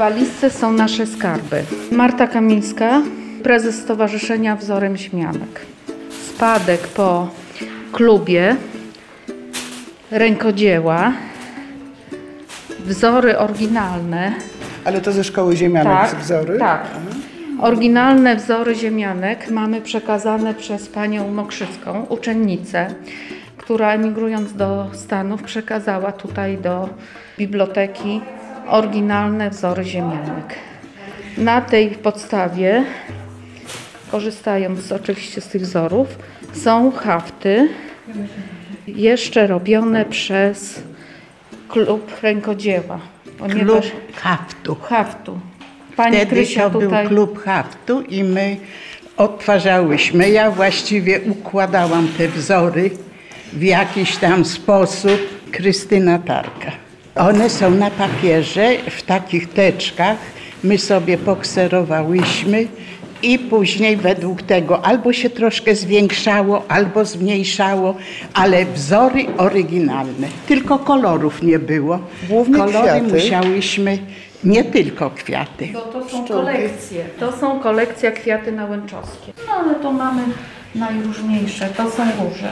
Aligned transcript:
walizce 0.00 0.50
są 0.50 0.72
nasze 0.72 1.06
skarby. 1.06 1.62
Marta 1.92 2.26
Kamińska, 2.26 3.02
prezes 3.42 3.74
Stowarzyszenia 3.78 4.56
Wzorem 4.56 4.96
Śmianek. 4.96 5.60
Spadek 6.28 6.80
po 6.88 7.28
klubie 7.92 8.56
rękodzieła, 10.10 11.12
wzory 12.86 13.38
oryginalne. 13.38 14.32
Ale 14.84 15.00
to 15.00 15.12
ze 15.12 15.24
szkoły 15.24 15.56
ziemianek 15.56 16.10
Tak, 16.10 16.20
wzory? 16.20 16.58
tak. 16.58 16.86
Oryginalne 17.60 18.36
wzory 18.36 18.74
ziemianek 18.74 19.50
mamy 19.50 19.80
przekazane 19.80 20.54
przez 20.54 20.88
panią 20.88 21.28
Mokrzycką, 21.28 22.06
uczennicę, 22.08 22.94
która 23.56 23.92
emigrując 23.92 24.52
do 24.52 24.90
Stanów 24.92 25.42
przekazała 25.42 26.12
tutaj 26.12 26.58
do 26.58 26.88
biblioteki 27.38 28.20
oryginalne 28.68 29.50
wzory 29.50 29.84
ziemianek. 29.84 30.54
Na 31.38 31.60
tej 31.60 31.90
podstawie, 31.90 32.84
korzystając 34.10 34.92
oczywiście 34.92 35.40
z 35.40 35.48
tych 35.48 35.62
wzorów, 35.62 36.08
są 36.52 36.92
hafty 36.92 37.68
jeszcze 38.86 39.46
robione 39.46 40.04
przez 40.04 40.82
klub 41.68 42.22
rękodzieła. 42.22 43.00
Klub 43.50 43.84
haftu. 44.14 44.74
haftu. 44.74 45.40
Pani 45.96 46.16
Wtedy 46.16 46.30
Krysia 46.30 46.70
to 46.70 46.80
tutaj. 46.80 47.08
był 47.08 47.16
klub 47.16 47.44
haftu 47.44 48.00
i 48.00 48.24
my 48.24 48.56
odtwarzałyśmy. 49.16 50.30
Ja 50.30 50.50
właściwie 50.50 51.20
układałam 51.20 52.08
te 52.18 52.28
wzory 52.28 52.90
w 53.52 53.62
jakiś 53.62 54.16
tam 54.16 54.44
sposób. 54.44 55.20
Krystyna 55.52 56.18
Tarka. 56.18 56.89
One 57.28 57.50
są 57.50 57.70
na 57.70 57.90
papierze 57.90 58.70
w 58.90 59.02
takich 59.02 59.52
teczkach. 59.52 60.16
My 60.64 60.78
sobie 60.78 61.18
pokserowałyśmy 61.18 62.66
i 63.22 63.38
później 63.38 63.96
według 63.96 64.42
tego 64.42 64.84
albo 64.84 65.12
się 65.12 65.30
troszkę 65.30 65.74
zwiększało, 65.74 66.64
albo 66.68 67.04
zmniejszało, 67.04 67.94
ale 68.34 68.64
wzory 68.66 69.26
oryginalne. 69.38 70.28
Tylko 70.48 70.78
kolorów 70.78 71.42
nie 71.42 71.58
było. 71.58 71.98
Głównie 72.28 72.56
Kolory 72.56 72.88
kwiaty. 72.88 73.02
musiałyśmy, 73.02 73.98
nie 74.44 74.64
tylko 74.64 75.10
kwiaty. 75.10 75.68
Bo 75.72 75.80
to 75.80 76.08
są 76.08 76.24
kolekcje. 76.24 77.04
To 77.18 77.32
są 77.32 77.60
kolekcja 77.60 78.10
kwiaty 78.10 78.52
nałęczowskie. 78.52 79.32
No 79.46 79.52
ale 79.54 79.74
to 79.74 79.92
mamy 79.92 80.22
najróżniejsze. 80.74 81.68
To 81.76 81.90
są 81.90 82.02
róże. 82.04 82.50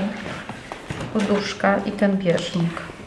Poduszka 1.13 1.81
i 1.87 1.93
ten 1.93 2.17
bieżnik. 2.17 2.98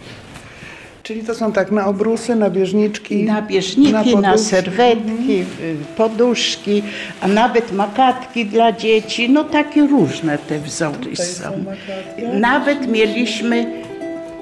Czyli 1.11 1.23
to 1.23 1.35
są 1.35 1.51
tak 1.51 1.71
na 1.71 1.85
obrusy, 1.87 2.35
na 2.35 2.49
bieżniczki, 2.49 3.23
Na 3.23 3.41
bieżniki, 3.41 3.91
na, 3.93 4.03
poduszki. 4.03 4.37
serwetki, 4.49 5.39
y, 5.61 5.75
poduszki, 5.97 6.83
a 7.21 7.27
nawet 7.27 7.71
makatki 7.71 8.45
dla 8.45 8.71
dzieci. 8.71 9.29
No 9.29 9.43
takie 9.43 9.87
różne 9.87 10.37
te 10.37 10.59
wzory 10.59 10.97
Tutaj 10.97 11.15
są. 11.25 11.43
są 11.43 11.49
makatki. 11.57 12.39
Nawet 12.39 12.87
mieliśmy 12.87 13.65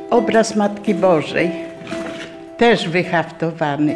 obraz 0.10 0.56
Matki 0.56 0.94
Bożej, 0.96 1.52
też 2.58 2.88
wyhaftowany. 2.90 3.96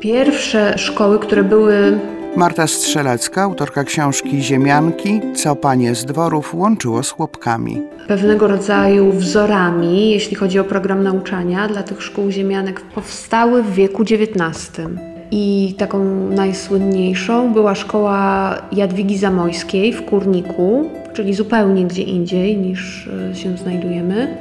Pierwsze 0.00 0.78
szkoły, 0.78 1.18
które 1.18 1.44
były 1.44 1.98
Marta 2.36 2.66
Strzelecka, 2.66 3.42
autorka 3.42 3.84
książki 3.84 4.42
Ziemianki, 4.42 5.20
co 5.34 5.56
panie 5.56 5.94
z 5.94 6.04
dworów 6.04 6.54
łączyło 6.54 7.02
z 7.02 7.10
chłopkami. 7.10 7.82
pewnego 8.08 8.48
rodzaju 8.48 9.12
wzorami, 9.12 10.10
jeśli 10.10 10.36
chodzi 10.36 10.58
o 10.58 10.64
program 10.64 11.02
nauczania 11.02 11.68
dla 11.68 11.82
tych 11.82 12.02
szkół 12.02 12.30
ziemianek, 12.30 12.80
powstały 12.80 13.62
w 13.62 13.74
wieku 13.74 14.02
XIX. 14.02 14.88
I 15.30 15.74
taką 15.78 16.04
najsłynniejszą 16.30 17.52
była 17.52 17.74
szkoła 17.74 18.54
Jadwigi 18.72 19.18
Zamojskiej 19.18 19.92
w 19.92 20.04
Kurniku, 20.04 20.90
czyli 21.12 21.34
zupełnie 21.34 21.84
gdzie 21.84 22.02
indziej 22.02 22.56
niż 22.56 23.08
e, 23.30 23.34
się 23.34 23.56
znajdujemy. 23.56 24.36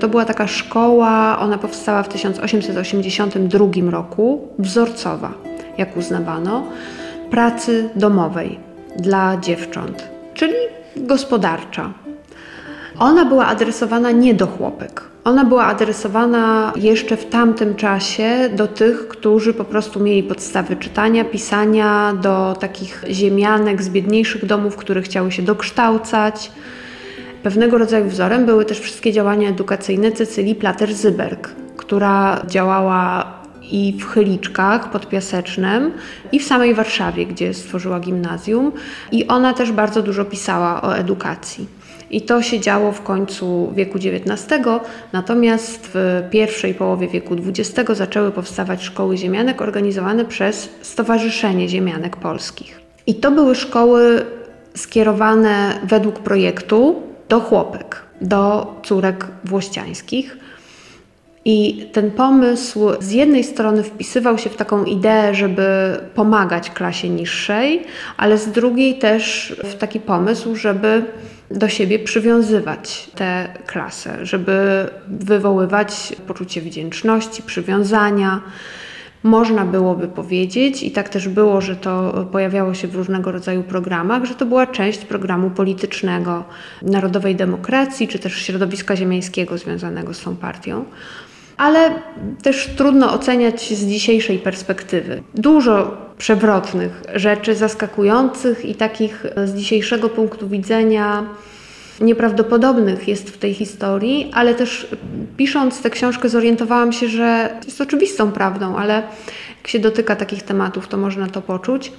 To 0.00 0.08
była 0.08 0.24
taka 0.24 0.46
szkoła, 0.46 1.38
ona 1.40 1.58
powstała 1.58 2.02
w 2.02 2.08
1882 2.08 3.90
roku, 3.90 4.48
wzorcowa, 4.58 5.32
jak 5.78 5.96
uznawano, 5.96 6.64
pracy 7.30 7.88
domowej 7.96 8.58
dla 8.96 9.36
dziewcząt, 9.36 10.08
czyli 10.34 10.54
gospodarcza. 10.96 11.92
Ona 12.98 13.24
była 13.24 13.46
adresowana 13.46 14.10
nie 14.10 14.34
do 14.34 14.46
chłopek. 14.46 15.02
Ona 15.24 15.44
była 15.44 15.64
adresowana 15.64 16.72
jeszcze 16.76 17.16
w 17.16 17.26
tamtym 17.26 17.74
czasie 17.74 18.48
do 18.52 18.66
tych, 18.66 19.08
którzy 19.08 19.54
po 19.54 19.64
prostu 19.64 20.00
mieli 20.00 20.22
podstawy 20.22 20.76
czytania, 20.76 21.24
pisania, 21.24 22.14
do 22.22 22.56
takich 22.60 23.04
ziemianek 23.10 23.82
z 23.82 23.88
biedniejszych 23.88 24.46
domów, 24.46 24.76
które 24.76 25.02
chciały 25.02 25.32
się 25.32 25.42
dokształcać. 25.42 26.52
Pewnego 27.42 27.78
rodzaju 27.78 28.08
wzorem 28.08 28.46
były 28.46 28.64
też 28.64 28.80
wszystkie 28.80 29.12
działania 29.12 29.48
edukacyjne 29.48 30.12
Cecylii 30.12 30.54
Plater-Zyberg, 30.54 31.48
która 31.76 32.42
działała 32.46 33.37
i 33.72 33.92
w 33.92 34.06
Chyliczkach 34.06 34.90
pod 34.90 35.08
Piasecznem, 35.08 35.92
i 36.32 36.38
w 36.38 36.44
samej 36.44 36.74
Warszawie, 36.74 37.26
gdzie 37.26 37.54
stworzyła 37.54 38.00
gimnazjum. 38.00 38.72
I 39.12 39.26
ona 39.26 39.54
też 39.54 39.72
bardzo 39.72 40.02
dużo 40.02 40.24
pisała 40.24 40.82
o 40.82 40.96
edukacji. 40.96 41.66
I 42.10 42.22
to 42.22 42.42
się 42.42 42.60
działo 42.60 42.92
w 42.92 43.02
końcu 43.02 43.72
wieku 43.74 43.98
XIX, 43.98 44.48
natomiast 45.12 45.90
w 45.94 46.22
pierwszej 46.30 46.74
połowie 46.74 47.08
wieku 47.08 47.34
XX 47.34 47.90
zaczęły 47.92 48.30
powstawać 48.30 48.82
szkoły 48.82 49.16
ziemianek 49.16 49.62
organizowane 49.62 50.24
przez 50.24 50.68
Stowarzyszenie 50.82 51.68
Ziemianek 51.68 52.16
Polskich. 52.16 52.80
I 53.06 53.14
to 53.14 53.30
były 53.30 53.54
szkoły 53.54 54.26
skierowane 54.76 55.80
według 55.84 56.18
projektu 56.18 57.02
do 57.28 57.40
chłopek, 57.40 58.02
do 58.20 58.74
córek 58.82 59.26
włościańskich. 59.44 60.36
I 61.50 61.86
ten 61.92 62.10
pomysł 62.10 62.88
z 63.00 63.12
jednej 63.12 63.44
strony 63.44 63.82
wpisywał 63.82 64.38
się 64.38 64.50
w 64.50 64.56
taką 64.56 64.84
ideę, 64.84 65.34
żeby 65.34 65.66
pomagać 66.14 66.70
klasie 66.70 67.08
niższej, 67.08 67.84
ale 68.16 68.38
z 68.38 68.48
drugiej 68.48 68.98
też 68.98 69.54
w 69.64 69.74
taki 69.74 70.00
pomysł, 70.00 70.56
żeby 70.56 71.04
do 71.50 71.68
siebie 71.68 71.98
przywiązywać 71.98 73.10
tę 73.14 73.48
klasę, 73.66 74.26
żeby 74.26 74.86
wywoływać 75.08 76.12
poczucie 76.26 76.60
wdzięczności, 76.60 77.42
przywiązania. 77.42 78.40
Można 79.22 79.64
byłoby 79.64 80.08
powiedzieć, 80.08 80.82
i 80.82 80.90
tak 80.90 81.08
też 81.08 81.28
było, 81.28 81.60
że 81.60 81.76
to 81.76 82.26
pojawiało 82.32 82.74
się 82.74 82.88
w 82.88 82.94
różnego 82.94 83.32
rodzaju 83.32 83.62
programach, 83.62 84.24
że 84.24 84.34
to 84.34 84.46
była 84.46 84.66
część 84.66 85.04
programu 85.04 85.50
politycznego 85.50 86.44
Narodowej 86.82 87.36
Demokracji, 87.36 88.08
czy 88.08 88.18
też 88.18 88.32
środowiska 88.32 88.96
ziemiańskiego 88.96 89.58
związanego 89.58 90.14
z 90.14 90.20
tą 90.20 90.36
partią 90.36 90.84
ale 91.58 91.90
też 92.42 92.70
trudno 92.76 93.12
oceniać 93.12 93.74
z 93.74 93.86
dzisiejszej 93.86 94.38
perspektywy. 94.38 95.22
Dużo 95.34 95.96
przewrotnych 96.18 97.02
rzeczy, 97.14 97.54
zaskakujących 97.54 98.64
i 98.64 98.74
takich 98.74 99.26
z 99.44 99.54
dzisiejszego 99.54 100.08
punktu 100.08 100.48
widzenia 100.48 101.26
nieprawdopodobnych 102.00 103.08
jest 103.08 103.30
w 103.30 103.38
tej 103.38 103.54
historii, 103.54 104.30
ale 104.34 104.54
też 104.54 104.86
pisząc 105.36 105.82
tę 105.82 105.90
książkę 105.90 106.28
zorientowałam 106.28 106.92
się, 106.92 107.08
że 107.08 107.56
jest 107.64 107.80
oczywistą 107.80 108.32
prawdą, 108.32 108.76
ale 108.76 109.02
jak 109.58 109.68
się 109.68 109.78
dotyka 109.78 110.16
takich 110.16 110.42
tematów, 110.42 110.88
to 110.88 110.96
można 110.96 111.26
to 111.26 111.42
poczuć 111.42 111.92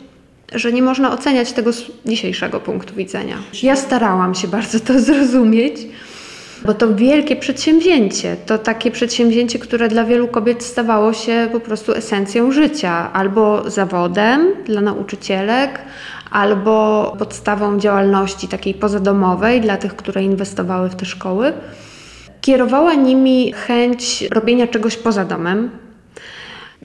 że 0.55 0.73
nie 0.73 0.81
można 0.81 1.11
oceniać 1.11 1.53
tego 1.53 1.73
z 1.73 1.83
dzisiejszego 2.05 2.59
punktu 2.59 2.95
widzenia. 2.95 3.37
Ja 3.63 3.75
starałam 3.75 4.35
się 4.35 4.47
bardzo 4.47 4.79
to 4.79 4.99
zrozumieć. 4.99 5.77
Bo 6.65 6.73
to 6.73 6.95
wielkie 6.95 7.35
przedsięwzięcie, 7.35 8.35
to 8.45 8.57
takie 8.57 8.91
przedsięwzięcie, 8.91 9.59
które 9.59 9.87
dla 9.87 10.03
wielu 10.03 10.27
kobiet 10.27 10.63
stawało 10.63 11.13
się 11.13 11.49
po 11.51 11.59
prostu 11.59 11.93
esencją 11.93 12.51
życia, 12.51 13.13
albo 13.13 13.69
zawodem 13.69 14.47
dla 14.65 14.81
nauczycielek, 14.81 15.81
albo 16.31 17.15
podstawą 17.19 17.79
działalności 17.79 18.47
takiej 18.47 18.73
pozadomowej 18.73 19.61
dla 19.61 19.77
tych, 19.77 19.95
które 19.95 20.23
inwestowały 20.23 20.89
w 20.89 20.95
te 20.95 21.05
szkoły. 21.05 21.53
Kierowała 22.41 22.93
nimi 22.93 23.53
chęć 23.53 24.21
robienia 24.31 24.67
czegoś 24.67 24.97
poza 24.97 25.25
domem, 25.25 25.69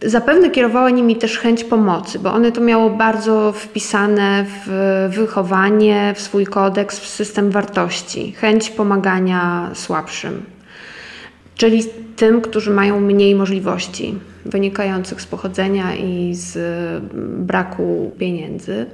Zapewne 0.03 0.51
kierowała 0.51 0.91
nimi 0.91 1.17
też 1.17 1.39
chęć 1.39 1.65
pomocy, 1.65 2.19
bo 2.19 2.33
one 2.33 2.53
to 2.53 2.61
miało 2.61 2.91
bardzo 2.91 3.53
wpisane 3.53 4.45
w 4.67 5.09
wychowanie, 5.17 6.13
w 6.17 6.21
swój 6.21 6.47
kodeks, 6.47 7.01
w 7.01 7.07
system 7.07 7.51
wartości. 7.51 8.33
Chęć 8.33 8.71
pomagania 8.71 9.71
słabszym, 9.75 10.43
czyli 11.55 11.85
tym, 12.17 12.41
którzy 12.41 12.71
mają 12.71 13.01
mniej 13.01 13.35
możliwości 13.35 14.15
wynikających 14.45 15.21
z 15.21 15.27
pochodzenia 15.27 15.95
i 15.95 16.35
z 16.35 16.59
braku 17.47 18.13
pieniędzy. 18.19 18.87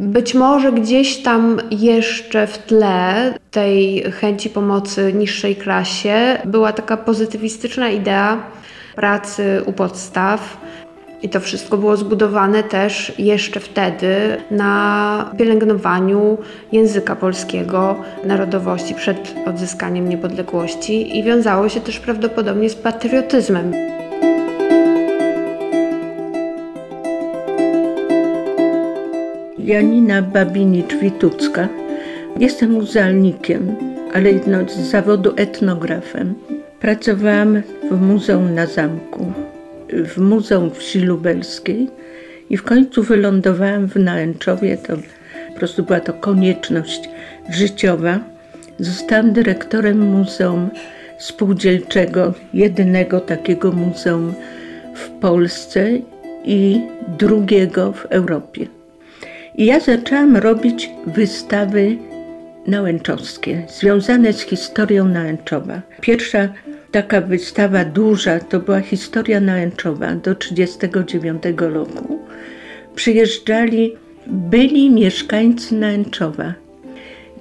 Być 0.00 0.34
może 0.34 0.72
gdzieś 0.72 1.16
tam 1.16 1.60
jeszcze 1.70 2.46
w 2.46 2.58
tle 2.58 3.34
tej 3.50 4.02
chęci 4.12 4.50
pomocy 4.50 5.12
niższej 5.12 5.56
klasie 5.56 6.38
była 6.44 6.72
taka 6.72 6.96
pozytywistyczna 6.96 7.90
idea 7.90 8.42
pracy 8.96 9.62
u 9.66 9.72
podstaw. 9.72 10.56
I 11.22 11.28
to 11.28 11.40
wszystko 11.40 11.76
było 11.76 11.96
zbudowane 11.96 12.62
też 12.62 13.12
jeszcze 13.18 13.60
wtedy 13.60 14.36
na 14.50 15.30
pielęgnowaniu 15.38 16.38
języka 16.72 17.16
polskiego, 17.16 17.96
narodowości 18.24 18.94
przed 18.94 19.34
odzyskaniem 19.46 20.08
niepodległości 20.08 21.18
i 21.18 21.22
wiązało 21.22 21.68
się 21.68 21.80
też 21.80 21.98
prawdopodobnie 21.98 22.70
z 22.70 22.74
patriotyzmem. 22.74 23.72
Janina 29.58 30.22
Babinicz-Witucka. 30.22 31.68
Jestem 32.38 32.70
muzealnikiem, 32.70 33.76
ale 34.14 34.30
z 34.68 34.90
zawodu 34.90 35.32
etnografem. 35.36 36.34
Pracowałam 36.80 37.62
w 37.90 38.00
Muzeum 38.00 38.54
na 38.54 38.66
Zamku, 38.66 39.32
w 39.92 40.18
Muzeum 40.18 40.70
Wsi 40.70 41.00
Lubelskiej 41.00 41.88
i 42.50 42.56
w 42.56 42.62
końcu 42.62 43.02
wylądowałam 43.02 43.88
w 43.88 43.96
Nałęczowie. 43.96 44.76
To 44.76 44.96
po 45.48 45.58
prostu 45.58 45.82
była 45.82 46.00
to 46.00 46.12
konieczność 46.12 47.08
życiowa. 47.50 48.18
Zostałam 48.78 49.32
dyrektorem 49.32 49.98
Muzeum 49.98 50.70
Spółdzielczego, 51.18 52.34
jedynego 52.54 53.20
takiego 53.20 53.72
muzeum 53.72 54.34
w 54.94 55.08
Polsce 55.08 55.88
i 56.44 56.80
drugiego 57.18 57.92
w 57.92 58.06
Europie. 58.06 58.66
I 59.54 59.66
ja 59.66 59.80
zaczęłam 59.80 60.36
robić 60.36 60.90
wystawy 61.06 61.96
nałęczowskie, 62.66 63.66
związane 63.68 64.32
z 64.32 64.40
historią 64.40 65.04
Nałęczowa. 65.04 65.82
Pierwsza 66.00 66.48
taka 66.90 67.20
wystawa 67.20 67.84
duża 67.84 68.40
to 68.40 68.60
była 68.60 68.80
historia 68.80 69.40
Nałęczowa 69.40 70.14
do 70.14 70.34
1939 70.34 71.42
roku. 71.58 72.18
Przyjeżdżali 72.94 73.96
byli 74.26 74.90
mieszkańcy 74.90 75.74
Nałęczowa, 75.74 76.54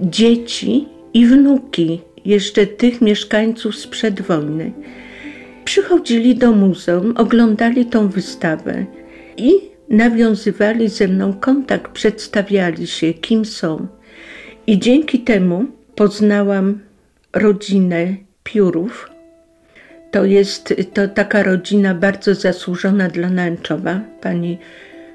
dzieci 0.01 0.87
i 1.13 1.25
wnuki 1.25 2.01
jeszcze 2.25 2.67
tych 2.67 3.01
mieszkańców 3.01 3.75
sprzed 3.75 4.21
wojny. 4.21 4.71
Przychodzili 5.65 6.35
do 6.35 6.51
muzeum, 6.51 7.13
oglądali 7.17 7.85
tą 7.85 8.07
wystawę 8.07 8.85
i 9.37 9.51
nawiązywali 9.89 10.89
ze 10.89 11.07
mną 11.07 11.33
kontakt, 11.33 11.91
przedstawiali 11.91 12.87
się, 12.87 13.13
kim 13.13 13.45
są. 13.45 13.87
I 14.69 14.79
dzięki 14.79 15.19
temu 15.19 15.65
poznałam 15.95 16.79
rodzinę 17.33 18.15
Piórów. 18.43 19.09
To 20.11 20.25
jest 20.25 20.73
to 20.93 21.07
taka 21.07 21.43
rodzina 21.43 21.95
bardzo 21.95 22.35
zasłużona 22.35 23.07
dla 23.07 23.29
Nęczowa. 23.29 24.01
Pani 24.21 24.57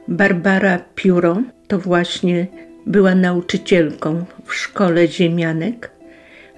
Barbara 0.08 0.78
Pióro 0.94 1.42
to 1.68 1.78
właśnie 1.78 2.46
była 2.86 3.14
nauczycielką 3.14 4.24
w 4.44 4.54
szkole 4.54 5.08
ziemianek, 5.08 5.90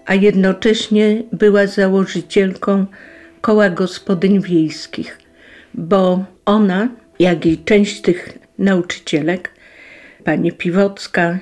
a 0.07 0.15
jednocześnie 0.15 1.23
była 1.33 1.67
założycielką 1.67 2.87
koła 3.41 3.71
gospodyń 3.71 4.41
wiejskich, 4.41 5.19
bo 5.75 6.25
ona 6.45 6.89
jak 7.19 7.47
i 7.47 7.59
część 7.59 8.01
tych 8.01 8.39
nauczycielek, 8.59 9.51
pani 10.25 10.53
Piwocka, 10.53 11.39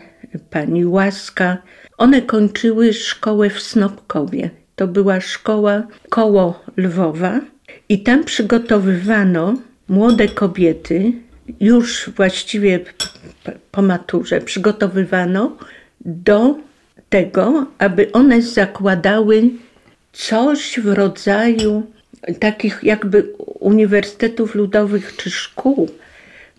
pani 0.51 0.87
Łaska, 0.87 1.59
one 1.99 2.23
kończyły 2.23 2.93
szkołę 2.93 3.51
w 3.51 3.61
Snopkowie. 3.61 4.51
To 4.77 4.87
była 4.87 5.21
szkoła 5.21 5.83
koło 6.09 6.65
Lwowa 6.77 7.41
i 7.89 8.03
tam 8.03 8.25
przygotowywano 8.25 9.55
młode 9.89 10.29
kobiety, 10.29 11.13
już 11.61 12.11
właściwie 12.17 12.81
po 13.71 13.83
maturze, 13.83 14.41
przygotowywano 14.41 15.57
do 16.01 16.57
tego, 17.09 17.67
aby 17.79 18.13
one 18.13 18.43
zakładały 18.43 19.51
coś 20.13 20.81
w 20.81 20.87
rodzaju 20.87 21.83
takich 22.41 22.81
jakby 22.83 23.23
uniwersytetów 23.61 24.55
ludowych 24.55 25.17
czy 25.17 25.31
szkół, 25.31 25.89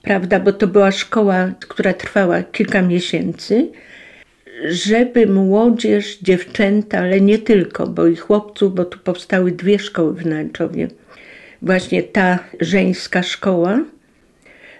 prawda, 0.05 0.39
bo 0.39 0.53
to 0.53 0.67
była 0.67 0.91
szkoła, 0.91 1.51
która 1.59 1.93
trwała 1.93 2.43
kilka 2.43 2.81
miesięcy, 2.81 3.67
żeby 4.69 5.27
młodzież, 5.27 6.17
dziewczęta, 6.19 6.99
ale 6.99 7.21
nie 7.21 7.39
tylko, 7.39 7.87
bo 7.87 8.07
i 8.07 8.15
chłopców, 8.15 8.75
bo 8.75 8.85
tu 8.85 8.99
powstały 8.99 9.51
dwie 9.51 9.79
szkoły 9.79 10.13
w 10.13 10.25
Nęczowie, 10.25 10.87
właśnie 11.61 12.03
ta 12.03 12.39
żeńska 12.59 13.23
szkoła, 13.23 13.79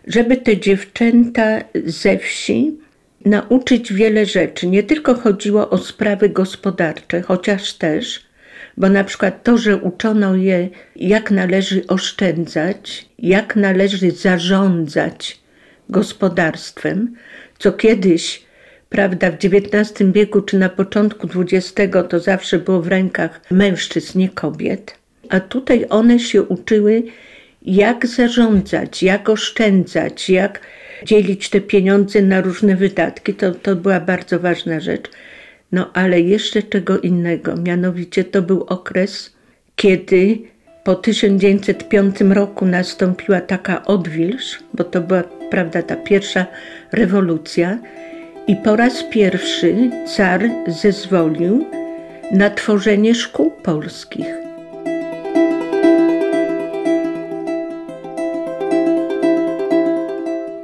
żeby 0.07 0.37
te 0.37 0.57
dziewczęta 0.57 1.61
ze 1.85 2.17
wsi 2.17 2.77
nauczyć 3.25 3.93
wiele 3.93 4.25
rzeczy. 4.25 4.67
Nie 4.67 4.83
tylko 4.83 5.15
chodziło 5.15 5.69
o 5.69 5.77
sprawy 5.77 6.29
gospodarcze, 6.29 7.21
chociaż 7.21 7.73
też, 7.73 8.25
bo 8.77 8.89
na 8.89 9.03
przykład 9.03 9.43
to, 9.43 9.57
że 9.57 9.77
uczono 9.77 10.35
je, 10.35 10.69
jak 10.95 11.31
należy 11.31 11.87
oszczędzać, 11.87 13.09
jak 13.19 13.55
należy 13.55 14.11
zarządzać 14.11 15.39
gospodarstwem, 15.89 17.15
co 17.59 17.71
kiedyś, 17.71 18.43
prawda, 18.89 19.31
w 19.31 19.35
XIX 19.35 20.11
wieku 20.11 20.41
czy 20.41 20.59
na 20.59 20.69
początku 20.69 21.27
XX 21.35 21.93
to 22.09 22.19
zawsze 22.19 22.59
było 22.59 22.81
w 22.81 22.87
rękach 22.87 23.41
mężczyzn, 23.51 24.19
nie 24.19 24.29
kobiet. 24.29 24.95
A 25.29 25.39
tutaj 25.39 25.85
one 25.89 26.19
się 26.19 26.43
uczyły, 26.43 27.03
jak 27.61 28.07
zarządzać, 28.07 29.03
jak 29.03 29.29
oszczędzać, 29.29 30.29
jak 30.29 30.59
dzielić 31.05 31.49
te 31.49 31.61
pieniądze 31.61 32.21
na 32.21 32.41
różne 32.41 32.75
wydatki. 32.75 33.33
To, 33.33 33.51
to 33.51 33.75
była 33.75 33.99
bardzo 33.99 34.39
ważna 34.39 34.79
rzecz. 34.79 35.09
No 35.71 35.89
ale 35.93 36.21
jeszcze 36.21 36.63
czego 36.63 36.99
innego, 36.99 37.55
mianowicie 37.55 38.23
to 38.23 38.41
był 38.41 38.63
okres, 38.63 39.35
kiedy 39.75 40.37
po 40.83 40.95
1905 40.95 42.21
roku 42.21 42.65
nastąpiła 42.65 43.41
taka 43.41 43.85
odwilż, 43.85 44.59
bo 44.73 44.83
to 44.83 45.01
była, 45.01 45.23
prawda, 45.49 45.81
ta 45.81 45.95
pierwsza 45.95 46.45
rewolucja 46.91 47.77
i 48.47 48.55
po 48.55 48.75
raz 48.75 49.03
pierwszy 49.03 49.89
car 50.15 50.41
zezwolił 50.67 51.65
na 52.31 52.49
tworzenie 52.49 53.15
szkół 53.15 53.51
polskich. 53.51 54.25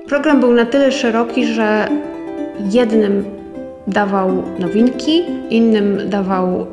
Program 0.08 0.39
był 0.39 0.53
na 0.53 0.65
tyle 0.65 0.91
szeroki, 0.91 1.46
że 1.46 1.88
jednym 2.72 3.40
dawał 3.88 4.44
nowinki, 4.60 5.24
innym 5.50 6.10
dawał 6.10 6.68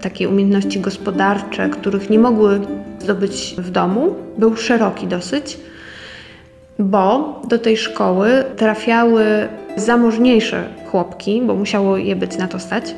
takie 0.00 0.28
umiejętności 0.28 0.80
gospodarcze, 0.80 1.68
których 1.68 2.10
nie 2.10 2.18
mogły 2.18 2.60
zdobyć 2.98 3.54
w 3.58 3.70
domu. 3.70 4.14
Był 4.38 4.56
szeroki 4.56 5.06
dosyć, 5.06 5.58
bo 6.78 7.40
do 7.48 7.58
tej 7.58 7.76
szkoły 7.76 8.44
trafiały 8.56 9.24
zamożniejsze 9.76 10.68
chłopki, 10.90 11.42
bo 11.42 11.54
musiało 11.54 11.96
je 11.96 12.16
być 12.16 12.36
na 12.36 12.48
to 12.48 12.58
stać, 12.58 12.94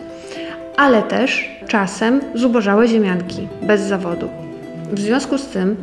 ale 0.77 1.03
też 1.03 1.51
czasem 1.69 2.21
zubożałe 2.35 2.89
ziemianki 2.89 3.49
bez 3.63 3.81
zawodu. 3.81 4.29
W 4.93 5.01
związku 5.01 5.39
z 5.39 5.47
tym 5.47 5.77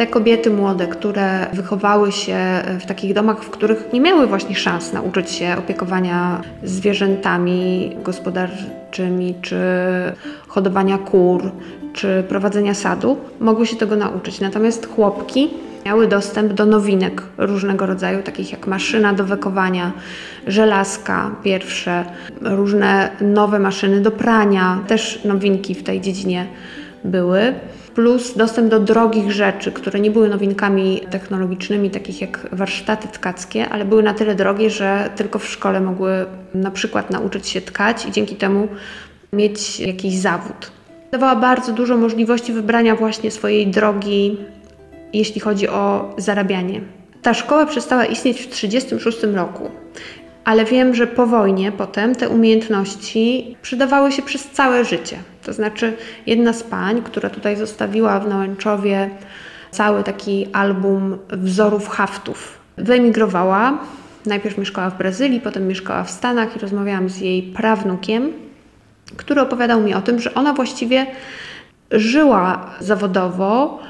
te 0.00 0.06
kobiety 0.06 0.50
młode, 0.50 0.86
które 0.86 1.46
wychowały 1.52 2.12
się 2.12 2.36
w 2.80 2.86
takich 2.86 3.14
domach, 3.14 3.42
w 3.42 3.50
których 3.50 3.92
nie 3.92 4.00
miały 4.00 4.26
właśnie 4.26 4.56
szans 4.56 4.92
nauczyć 4.92 5.30
się 5.30 5.56
opiekowania 5.58 6.40
zwierzętami 6.62 7.96
gospodarczymi, 8.04 9.34
czy 9.42 9.56
hodowania 10.48 10.98
kur, 10.98 11.50
czy 11.92 12.24
prowadzenia 12.28 12.74
sadu, 12.74 13.16
mogły 13.40 13.66
się 13.66 13.76
tego 13.76 13.96
nauczyć. 13.96 14.40
Natomiast 14.40 14.86
chłopki 14.86 15.50
miały 15.86 16.06
dostęp 16.06 16.52
do 16.52 16.66
nowinek 16.66 17.22
różnego 17.38 17.86
rodzaju, 17.86 18.22
takich 18.22 18.52
jak 18.52 18.66
maszyna 18.66 19.12
do 19.12 19.24
wekowania, 19.24 19.92
żelazka 20.46 21.30
pierwsze, 21.42 22.04
różne 22.40 23.10
nowe 23.20 23.58
maszyny 23.58 24.00
do 24.00 24.10
prania, 24.10 24.78
też 24.86 25.24
nowinki 25.24 25.74
w 25.74 25.82
tej 25.82 26.00
dziedzinie 26.00 26.46
były 27.04 27.54
plus 28.00 28.36
dostęp 28.36 28.68
do 28.70 28.80
drogich 28.80 29.32
rzeczy, 29.32 29.72
które 29.72 30.00
nie 30.00 30.10
były 30.10 30.28
nowinkami 30.28 31.00
technologicznymi, 31.10 31.90
takich 31.90 32.20
jak 32.20 32.48
warsztaty 32.52 33.08
tkackie, 33.08 33.68
ale 33.68 33.84
były 33.84 34.02
na 34.02 34.14
tyle 34.14 34.34
drogie, 34.34 34.70
że 34.70 35.10
tylko 35.16 35.38
w 35.38 35.46
szkole 35.46 35.80
mogły 35.80 36.26
na 36.54 36.70
przykład 36.70 37.10
nauczyć 37.10 37.48
się 37.48 37.60
tkać 37.60 38.06
i 38.06 38.12
dzięki 38.12 38.36
temu 38.36 38.68
mieć 39.32 39.80
jakiś 39.80 40.14
zawód. 40.14 40.70
Dawała 41.12 41.36
bardzo 41.36 41.72
dużo 41.72 41.96
możliwości 41.96 42.52
wybrania 42.52 42.96
właśnie 42.96 43.30
swojej 43.30 43.66
drogi, 43.66 44.36
jeśli 45.12 45.40
chodzi 45.40 45.68
o 45.68 46.14
zarabianie. 46.18 46.80
Ta 47.22 47.34
szkoła 47.34 47.66
przestała 47.66 48.04
istnieć 48.04 48.40
w 48.42 48.46
1936 48.46 49.36
roku. 49.36 49.70
Ale 50.44 50.64
wiem, 50.64 50.94
że 50.94 51.06
po 51.06 51.26
wojnie 51.26 51.72
potem 51.72 52.14
te 52.14 52.28
umiejętności 52.28 53.56
przydawały 53.62 54.12
się 54.12 54.22
przez 54.22 54.50
całe 54.50 54.84
życie. 54.84 55.16
To 55.44 55.52
znaczy, 55.52 55.96
jedna 56.26 56.52
z 56.52 56.62
pań, 56.62 57.02
która 57.02 57.30
tutaj 57.30 57.56
zostawiła 57.56 58.20
w 58.20 58.28
Nałęczowie 58.28 59.10
cały 59.70 60.02
taki 60.02 60.46
album 60.52 61.18
wzorów 61.28 61.88
haftów, 61.88 62.58
wyemigrowała. 62.76 63.78
Najpierw 64.26 64.58
mieszkała 64.58 64.90
w 64.90 64.98
Brazylii, 64.98 65.40
potem 65.40 65.68
mieszkała 65.68 66.04
w 66.04 66.10
Stanach 66.10 66.56
i 66.56 66.58
rozmawiałam 66.58 67.08
z 67.08 67.18
jej 67.18 67.42
prawnukiem, 67.42 68.32
który 69.16 69.40
opowiadał 69.40 69.80
mi 69.80 69.94
o 69.94 70.00
tym, 70.00 70.20
że 70.20 70.34
ona 70.34 70.52
właściwie 70.52 71.06
żyła 71.90 72.70
zawodowo 72.80 73.80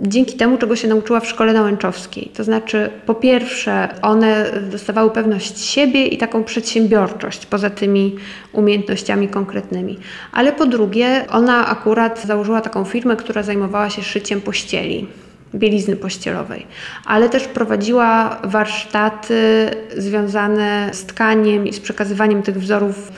dzięki 0.00 0.36
temu, 0.36 0.58
czego 0.58 0.76
się 0.76 0.88
nauczyła 0.88 1.20
w 1.20 1.26
szkole 1.26 1.52
nałęczowskiej. 1.52 2.30
To 2.34 2.44
znaczy, 2.44 2.90
po 3.06 3.14
pierwsze, 3.14 3.88
one 4.02 4.50
dostawały 4.70 5.10
pewność 5.10 5.64
siebie 5.64 6.06
i 6.06 6.18
taką 6.18 6.44
przedsiębiorczość 6.44 7.46
poza 7.46 7.70
tymi 7.70 8.16
umiejętnościami 8.52 9.28
konkretnymi. 9.28 9.98
Ale 10.32 10.52
po 10.52 10.66
drugie, 10.66 11.24
ona 11.30 11.66
akurat 11.66 12.24
założyła 12.24 12.60
taką 12.60 12.84
firmę, 12.84 13.16
która 13.16 13.42
zajmowała 13.42 13.90
się 13.90 14.02
szyciem 14.02 14.40
pościeli 14.40 15.06
bielizny 15.54 15.96
pościelowej, 15.96 16.66
ale 17.04 17.28
też 17.28 17.48
prowadziła 17.48 18.40
warsztaty 18.44 19.70
związane 19.96 20.90
z 20.92 21.04
tkaniem 21.04 21.66
i 21.66 21.72
z 21.72 21.80
przekazywaniem 21.80 22.42
tych 22.42 22.60
wzorów 22.60 23.12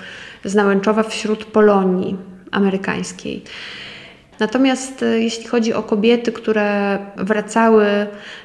z 0.44 0.54
Nałęczowa 0.54 1.02
wśród 1.02 1.44
Polonii 1.44 2.16
amerykańskiej. 2.50 3.42
Natomiast 4.40 5.02
e, 5.02 5.20
jeśli 5.20 5.46
chodzi 5.46 5.74
o 5.74 5.82
kobiety, 5.82 6.32
które 6.32 6.98
wracały 7.16 7.86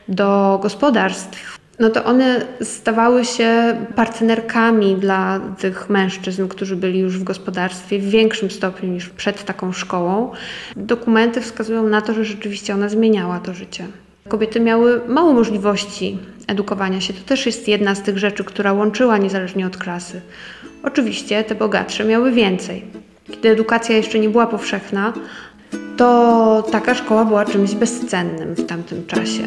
do 0.07 0.59
gospodarstw, 0.61 1.59
no 1.79 1.89
to 1.89 2.03
one 2.03 2.45
stawały 2.61 3.25
się 3.25 3.77
partnerkami 3.95 4.95
dla 4.95 5.39
tych 5.59 5.89
mężczyzn, 5.89 6.47
którzy 6.47 6.75
byli 6.75 6.99
już 6.99 7.19
w 7.19 7.23
gospodarstwie 7.23 7.99
w 7.99 8.09
większym 8.09 8.51
stopniu 8.51 8.89
niż 8.89 9.09
przed 9.09 9.43
taką 9.43 9.71
szkołą. 9.73 10.31
Dokumenty 10.75 11.41
wskazują 11.41 11.89
na 11.89 12.01
to, 12.01 12.13
że 12.13 12.25
rzeczywiście 12.25 12.73
ona 12.73 12.89
zmieniała 12.89 13.39
to 13.39 13.53
życie. 13.53 13.87
Kobiety 14.27 14.59
miały 14.59 15.01
mało 15.07 15.33
możliwości 15.33 16.17
edukowania 16.47 17.01
się. 17.01 17.13
To 17.13 17.23
też 17.25 17.45
jest 17.45 17.67
jedna 17.67 17.95
z 17.95 18.01
tych 18.01 18.17
rzeczy, 18.17 18.43
która 18.43 18.73
łączyła 18.73 19.17
niezależnie 19.17 19.67
od 19.67 19.77
klasy. 19.77 20.21
Oczywiście 20.83 21.43
te 21.43 21.55
bogatsze 21.55 22.05
miały 22.05 22.31
więcej. 22.31 22.85
Kiedy 23.31 23.49
edukacja 23.49 23.95
jeszcze 23.95 24.19
nie 24.19 24.29
była 24.29 24.47
powszechna, 24.47 25.13
to 25.97 26.63
taka 26.71 26.95
szkoła 26.95 27.25
była 27.25 27.45
czymś 27.45 27.75
bezcennym 27.75 28.55
w 28.55 28.65
tamtym 28.65 29.05
czasie. 29.07 29.43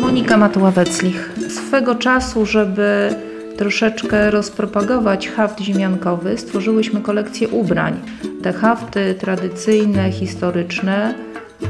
Monika 0.00 0.36
Matuła-Weclich. 0.38 1.30
Swego 1.48 1.94
czasu, 1.94 2.46
żeby 2.46 3.14
troszeczkę 3.56 4.30
rozpropagować 4.30 5.28
haft 5.28 5.60
ziemiankowy, 5.60 6.38
stworzyłyśmy 6.38 7.00
kolekcję 7.00 7.48
ubrań. 7.48 8.00
Te 8.42 8.52
hafty 8.52 9.14
tradycyjne, 9.14 10.12
historyczne 10.12 11.14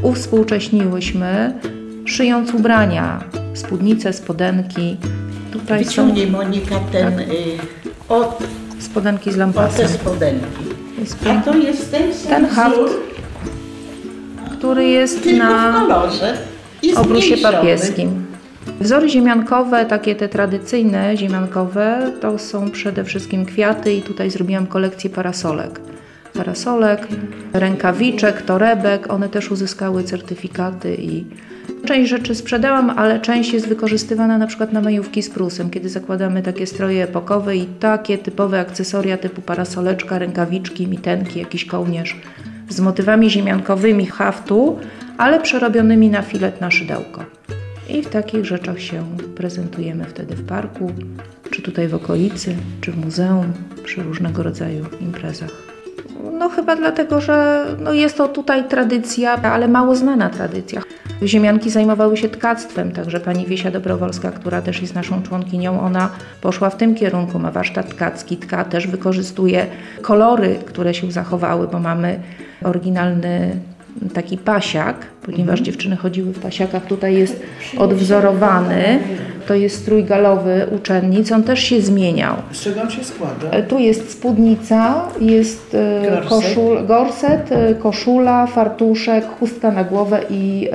uwspółcześniłyśmy, 0.03 1.55
szyjąc 2.05 2.55
ubrania, 2.55 3.25
spódnice, 3.55 4.13
spodenki. 4.13 4.97
Tutaj 5.53 5.85
są 5.85 5.89
Wyciągnij 5.91 6.27
Monika 6.27 6.81
ten 6.93 7.19
y, 7.19 7.25
od, 8.09 8.39
spodenki 8.79 9.31
z 9.31 9.35
od 9.35 9.39
lampasem. 9.39 9.87
te 9.87 9.93
spodenki. 9.93 10.65
A 11.31 11.41
to 11.41 11.57
jest 11.57 11.91
ten 11.91 12.13
Ten 12.29 12.47
haft, 12.47 12.79
który 14.53 14.85
jest 14.85 15.27
na 15.27 15.73
kolorze 15.73 16.39
obrusie 16.97 17.37
papieskim. 17.37 18.27
Wzory 18.81 19.09
ziemiankowe, 19.09 19.87
takie 19.87 20.15
te 20.15 20.29
tradycyjne 20.29 21.17
ziemiankowe, 21.17 22.13
to 22.21 22.39
są 22.39 22.71
przede 22.71 23.05
wszystkim 23.05 23.47
kwiaty 23.47 23.93
i 23.93 24.03
tutaj 24.03 24.31
zrobiłam 24.31 24.67
kolekcję 24.67 25.11
parasolek. 25.11 25.81
Parasolek, 26.35 27.09
rękawiczek, 27.53 28.43
torebek, 28.43 29.13
one 29.13 29.29
też 29.29 29.51
uzyskały 29.51 30.05
certyfikaty 30.05 30.95
i 30.95 31.25
część 31.85 32.11
rzeczy 32.11 32.35
sprzedałam, 32.35 32.91
ale 32.91 33.21
część 33.21 33.53
jest 33.53 33.69
wykorzystywana 33.69 34.39
na 34.39 34.47
przykład 34.47 34.73
na 34.73 34.81
majówki 34.81 35.23
z 35.23 35.31
Prusem, 35.31 35.71
kiedy 35.71 35.89
zakładamy 35.89 36.43
takie 36.43 36.67
stroje 36.67 37.05
epokowe 37.05 37.57
i 37.57 37.67
takie 37.67 38.19
typowe 38.19 38.61
akcesoria 38.61 39.19
typu 39.19 39.43
parasoleczka, 39.43 40.19
rękawiczki, 40.19 40.87
mitenki, 40.87 41.39
jakiś 41.39 41.65
kołnierz 41.65 42.17
z 42.69 42.81
motywami 42.81 43.31
ziemiankowymi 43.31 44.07
haftu, 44.07 44.79
ale 45.19 45.41
przerobionymi 45.41 46.11
na 46.11 46.23
filet 46.23 46.61
na 46.61 46.71
szydełko. 46.71 47.25
I 47.89 48.03
w 48.03 48.09
takich 48.09 48.45
rzeczach 48.45 48.81
się 48.81 49.05
prezentujemy 49.35 50.05
wtedy 50.05 50.35
w 50.35 50.47
parku, 50.47 50.93
czy 51.51 51.63
tutaj 51.63 51.89
w 51.89 51.95
okolicy, 51.95 52.57
czy 52.81 52.93
w 52.93 53.05
muzeum, 53.05 53.53
przy 53.85 54.03
różnego 54.03 54.43
rodzaju 54.43 54.87
imprezach. 55.01 55.72
No 56.33 56.49
chyba 56.49 56.77
dlatego, 56.77 57.21
że 57.21 57.65
no 57.79 57.93
jest 57.93 58.17
to 58.17 58.29
tutaj 58.29 58.69
tradycja, 58.69 59.33
ale 59.43 59.69
mało 59.69 59.97
znana 59.97 60.31
tradycja. 60.31 60.83
Ziemianki 61.27 61.71
zajmowały 61.71 62.17
się 62.17 62.29
tkactwem, 62.29 62.93
także 62.93 63.21
pani 63.21 63.47
Wiesia 63.47 63.71
Dobrowolska, 63.71 64.31
która 64.31 64.63
też 64.63 64.83
jest 64.83 64.95
naszą 64.95 65.23
członkinią, 65.23 65.81
ona 65.81 66.09
poszła 66.41 66.71
w 66.71 66.77
tym 66.77 66.95
kierunku, 66.95 67.39
ma 67.39 67.51
warsztat 67.51 67.89
tkacki, 67.89 68.37
tka 68.37 68.65
też 68.65 68.87
wykorzystuje 68.87 69.67
kolory, 70.03 70.59
które 70.67 70.95
się 70.95 71.13
zachowały, 71.13 71.69
bo 71.69 71.79
mamy 71.79 72.21
oryginalny 72.65 73.57
taki 74.15 74.39
pasiak, 74.39 74.97
ponieważ 75.23 75.61
dziewczyny 75.61 75.97
chodziły 75.97 76.33
w 76.33 76.39
pasiakach. 76.39 76.87
Tutaj 76.87 77.15
jest 77.15 77.43
odwzorowany. 77.79 78.99
To 79.49 79.55
jest 79.55 79.79
strój 79.83 80.05
galowy 80.05 80.67
uczennic. 80.77 81.33
On 81.33 81.43
też 81.43 81.61
się 81.61 81.81
zmieniał. 81.81 82.37
Z 82.53 82.61
czego 82.61 82.83
on 82.83 82.91
się 82.91 83.05
składa? 83.05 83.51
E, 83.51 83.63
Tu 83.63 83.79
jest 83.79 84.11
spódnica, 84.11 85.05
jest 85.21 85.75
e, 85.75 86.11
Gorset. 86.11 86.29
koszul, 86.29 86.87
gorset, 86.87 87.53
e, 87.53 87.75
koszula, 87.75 88.47
fartuszek, 88.47 89.25
chustka 89.39 89.71
na 89.71 89.85
głowę 89.85 90.21
i 90.31 90.69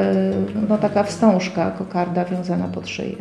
no, 0.70 0.78
taka 0.78 1.04
wstążka, 1.04 1.72
kokarda 1.72 2.26
wiązana 2.26 2.66
pod 2.68 2.88
szyję. 2.90 3.16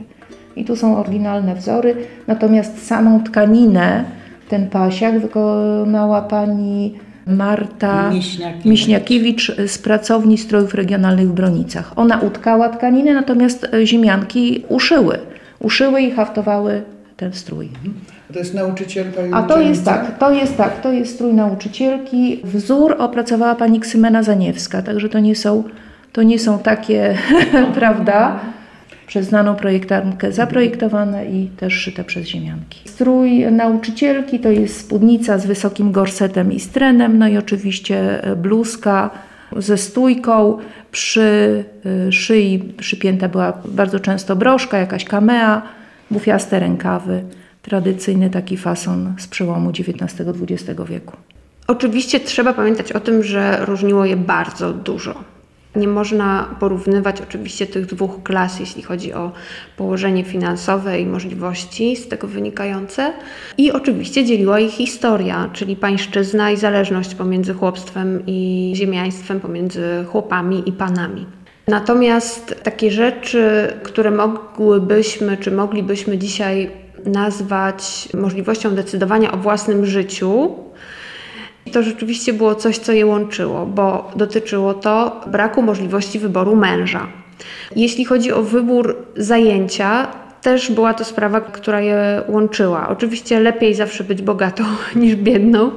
I 0.57 0.65
tu 0.65 0.77
są 0.77 0.99
oryginalne 0.99 1.55
wzory, 1.55 1.95
natomiast 2.27 2.87
samą 2.87 3.25
tkaninę, 3.25 4.05
ten 4.49 4.69
pasiak 4.69 5.19
wykonała 5.19 6.23
pani 6.23 6.95
Marta 7.27 8.11
Miśniakiewicz. 8.11 8.65
Miśniakiewicz 8.65 9.53
z 9.67 9.79
pracowni 9.79 10.39
strojów 10.39 10.75
regionalnych 10.75 11.29
w 11.29 11.33
Bronicach. 11.33 11.93
Ona 11.97 12.21
utkała 12.21 12.69
tkaninę, 12.69 13.15
natomiast 13.15 13.69
e, 13.75 13.87
ziemianki 13.87 14.65
uszyły. 14.69 15.19
Uszyły 15.59 16.01
i 16.01 16.11
haftowały 16.11 16.83
ten 17.17 17.33
strój. 17.33 17.69
To 18.33 18.39
jest 18.39 18.55
nauczycielka 18.55 19.27
i 19.27 19.33
A 19.33 19.43
to 19.43 19.61
jest 19.61 19.85
tak, 19.85 20.19
to 20.19 20.31
jest 20.31 20.57
tak, 20.57 20.81
to 20.81 20.93
jest 20.93 21.15
strój 21.15 21.35
nauczycielki. 21.35 22.41
Wzór 22.45 22.97
opracowała 22.99 23.55
pani 23.55 23.81
Ksymena 23.81 24.23
Zaniewska, 24.23 24.83
także 24.83 25.09
to 25.09 25.19
nie 25.19 25.37
są, 25.37 25.65
to 26.13 26.23
nie 26.23 26.39
są 26.39 26.59
takie, 26.59 27.19
prawda, 27.79 28.41
przez 29.07 29.27
znaną 29.27 29.55
projektantkę 29.55 30.33
zaprojektowane 30.33 31.27
i 31.27 31.49
też 31.49 31.75
szyte 31.75 32.05
przez 32.05 32.27
ziemianki. 32.27 32.81
Strój 32.85 33.53
nauczycielki 33.53 34.41
to 34.41 34.51
jest 34.51 34.81
spódnica 34.81 35.39
z 35.39 35.47
wysokim 35.47 35.93
gorsetem 35.93 36.53
i 36.53 36.61
strenem, 36.61 37.19
no 37.19 37.29
i 37.29 37.37
oczywiście 37.37 38.25
e, 38.25 38.37
bluzka 38.37 39.11
ze 39.57 39.79
stójką. 39.79 40.59
Przy 40.91 41.65
e, 42.09 42.13
szyi 42.13 42.75
przypięta 42.79 43.29
była 43.29 43.53
bardzo 43.65 44.01
często 44.01 44.37
broszka, 44.37 44.79
jakaś 44.79 45.05
kamea, 45.05 45.63
bufiaste 46.11 46.61
rękawy. 46.61 47.23
Tradycyjny 47.63 48.31
taki 48.31 48.57
fason 48.57 49.15
z 49.19 49.27
przełomu 49.29 49.71
XIX-XX 49.71 50.81
wieku. 50.89 51.17
Oczywiście 51.67 52.21
trzeba 52.21 52.53
pamiętać 52.53 52.93
o 52.93 53.01
tym, 53.01 53.23
że 53.23 53.65
różniło 53.65 54.05
je 54.05 54.17
bardzo 54.17 54.73
dużo. 54.73 55.36
Nie 55.77 55.89
można 55.89 56.57
porównywać 56.61 57.21
oczywiście 57.21 57.67
tych 57.67 57.87
dwóch 57.87 58.23
klas, 58.23 58.61
jeśli 58.61 58.83
chodzi 58.83 59.13
o 59.13 59.33
położenie 59.77 60.25
finansowe 60.25 61.01
i 61.01 61.07
możliwości 61.07 61.97
z 61.97 62.09
tego 62.09 62.27
wynikające. 62.27 63.13
I 63.59 63.73
oczywiście 63.73 64.25
dzieliła 64.25 64.61
ich 64.61 64.73
historia, 64.73 65.51
czyli 65.53 65.77
pańszczyzna 65.77 66.51
i 66.51 66.57
zależność 66.57 67.15
pomiędzy 67.15 67.55
chłopstwem 67.55 68.23
i 68.27 68.73
ziemiaństwem, 68.77 69.41
pomiędzy 69.41 70.05
chłopami 70.13 70.69
i 70.69 70.73
panami. 70.73 71.27
Natomiast 71.69 72.63
takie 72.63 72.91
rzeczy, 72.91 73.73
które 73.83 74.11
mogłybyśmy, 74.11 75.37
czy 75.37 75.51
moglibyśmy 75.51 76.19
dzisiaj 76.19 76.71
nazwać 77.05 78.09
możliwością 78.15 78.75
decydowania 78.75 79.33
o 79.33 79.37
własnym 79.37 79.87
życiu, 79.87 80.55
to 81.71 81.83
rzeczywiście 81.83 82.33
było 82.33 82.55
coś, 82.55 82.79
co 82.79 82.93
je 82.93 83.07
łączyło, 83.07 83.67
bo 83.67 84.11
dotyczyło 84.17 84.75
to 84.75 85.21
braku 85.27 85.63
możliwości 85.63 86.19
wyboru 86.19 86.57
męża. 86.57 87.07
Jeśli 87.77 88.05
chodzi 88.05 88.33
o 88.33 88.43
wybór 88.43 88.97
zajęcia, 89.17 90.09
też 90.43 90.73
była 90.73 90.95
to 90.95 91.05
sprawa, 91.05 91.41
która 91.41 91.81
je 91.81 92.23
łączyła. 92.29 92.89
Oczywiście 92.89 93.41
lepiej 93.41 93.75
zawsze 93.75 94.05
być 94.05 94.23
bogatą 94.23 94.65
niż 94.97 95.17
biedną, 95.17 95.71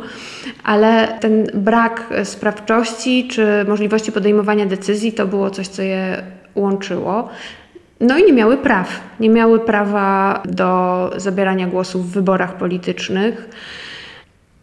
ale 0.64 1.08
ten 1.20 1.48
brak 1.54 2.10
sprawczości 2.24 3.28
czy 3.28 3.66
możliwości 3.68 4.12
podejmowania 4.12 4.66
decyzji 4.66 5.14
to 5.14 5.28
było 5.28 5.50
coś, 5.50 5.68
co 5.68 5.82
je 5.82 6.24
łączyło. 6.56 7.30
No 8.00 8.18
i 8.18 8.24
nie 8.24 8.34
miały 8.34 8.58
praw. 8.58 9.02
Nie 9.20 9.30
miały 9.30 9.60
prawa 9.60 10.42
do 10.46 11.12
zabierania 11.18 11.68
głosu 11.68 12.00
w 12.00 12.12
wyborach 12.12 12.58
politycznych. 12.58 13.50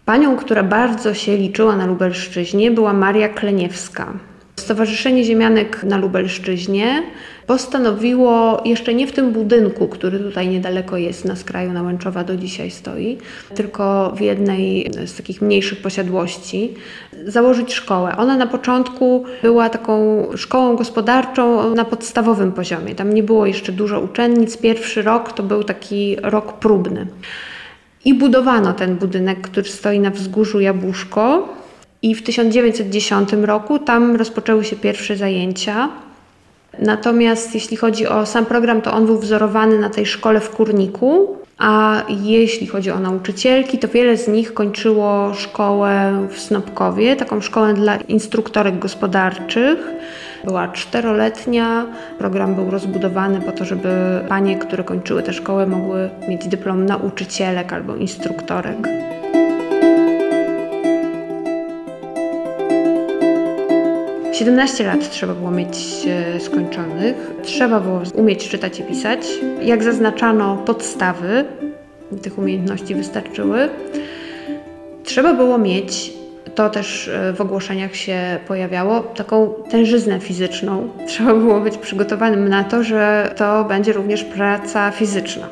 Panią, 0.06 0.36
która 0.36 0.62
bardzo 0.62 1.14
się 1.14 1.36
liczyła 1.36 1.76
na 1.76 1.86
Lubelszczyźnie, 1.86 2.70
była 2.70 2.92
Maria 2.92 3.28
Kleniewska. 3.28 4.12
Stowarzyszenie 4.56 5.24
Ziemianek 5.24 5.84
na 5.84 5.96
Lubelszczyźnie 5.96 7.02
postanowiło 7.46 8.62
jeszcze 8.64 8.94
nie 8.94 9.06
w 9.06 9.12
tym 9.12 9.32
budynku, 9.32 9.88
który 9.88 10.18
tutaj 10.18 10.48
niedaleko 10.48 10.96
jest, 10.96 11.24
na 11.24 11.36
skraju 11.36 11.72
Nałęczowa 11.72 12.24
do 12.24 12.36
dzisiaj 12.36 12.70
stoi, 12.70 13.18
tylko 13.54 14.12
w 14.16 14.20
jednej 14.20 14.90
z 15.06 15.16
takich 15.16 15.42
mniejszych 15.42 15.82
posiadłości, 15.82 16.74
założyć 17.24 17.74
szkołę. 17.74 18.16
Ona 18.16 18.36
na 18.36 18.46
początku 18.46 19.24
była 19.42 19.68
taką 19.68 20.26
szkołą 20.36 20.76
gospodarczą 20.76 21.74
na 21.74 21.84
podstawowym 21.84 22.52
poziomie. 22.52 22.94
Tam 22.94 23.12
nie 23.12 23.22
było 23.22 23.46
jeszcze 23.46 23.72
dużo 23.72 24.00
uczennic. 24.00 24.56
Pierwszy 24.56 25.02
rok 25.02 25.32
to 25.32 25.42
był 25.42 25.64
taki 25.64 26.16
rok 26.22 26.52
próbny. 26.52 27.06
I 28.06 28.14
budowano 28.14 28.72
ten 28.72 28.96
budynek, 28.96 29.40
który 29.40 29.68
stoi 29.68 30.00
na 30.00 30.10
wzgórzu 30.10 30.60
Jabłuszko. 30.60 31.48
I 32.02 32.14
w 32.14 32.22
1910 32.22 33.32
roku 33.32 33.78
tam 33.78 34.16
rozpoczęły 34.16 34.64
się 34.64 34.76
pierwsze 34.76 35.16
zajęcia. 35.16 35.88
Natomiast 36.78 37.54
jeśli 37.54 37.76
chodzi 37.76 38.06
o 38.06 38.26
sam 38.26 38.46
program, 38.46 38.82
to 38.82 38.92
on 38.92 39.06
był 39.06 39.18
wzorowany 39.18 39.78
na 39.78 39.90
tej 39.90 40.06
szkole 40.06 40.40
w 40.40 40.50
Kurniku, 40.50 41.36
a 41.58 42.02
jeśli 42.08 42.66
chodzi 42.66 42.90
o 42.90 43.00
nauczycielki, 43.00 43.78
to 43.78 43.88
wiele 43.88 44.16
z 44.16 44.28
nich 44.28 44.54
kończyło 44.54 45.34
szkołę 45.34 46.26
w 46.30 46.40
Snopkowie, 46.40 47.16
taką 47.16 47.40
szkołę 47.40 47.74
dla 47.74 47.96
instruktorek 47.96 48.78
gospodarczych. 48.78 49.78
Była 50.46 50.68
czteroletnia, 50.68 51.86
program 52.18 52.54
był 52.54 52.70
rozbudowany 52.70 53.40
po 53.40 53.52
to, 53.52 53.64
żeby 53.64 53.88
panie, 54.28 54.58
które 54.58 54.84
kończyły 54.84 55.22
tę 55.22 55.32
szkołę, 55.32 55.66
mogły 55.66 56.10
mieć 56.28 56.48
dyplom 56.48 56.86
nauczycielek 56.86 57.72
albo 57.72 57.96
instruktorek. 57.96 58.88
17 64.32 64.86
lat 64.86 65.10
trzeba 65.10 65.34
było 65.34 65.50
mieć 65.50 65.76
e, 66.08 66.40
skończonych, 66.40 67.30
trzeba 67.42 67.80
było 67.80 68.02
umieć 68.14 68.48
czytać 68.48 68.80
i 68.80 68.82
pisać. 68.82 69.26
Jak 69.62 69.82
zaznaczano, 69.82 70.56
podstawy 70.56 71.44
tych 72.22 72.38
umiejętności 72.38 72.94
wystarczyły. 72.94 73.68
Trzeba 75.04 75.34
było 75.34 75.58
mieć, 75.58 76.12
to 76.56 76.70
też 76.70 77.08
e, 77.08 77.32
w 77.32 77.40
ogłoszeniach 77.40 77.96
się 77.96 78.38
pojawiało, 78.48 79.00
taką 79.00 79.54
tężyznę 79.70 80.20
fizyczną. 80.20 80.88
Trzeba 81.08 81.34
było 81.34 81.60
być 81.60 81.78
przygotowanym 81.78 82.48
na 82.48 82.64
to, 82.64 82.82
że 82.82 83.34
to 83.36 83.64
będzie 83.64 83.92
również 83.92 84.24
praca 84.24 84.90
fizyczna. 84.90 85.48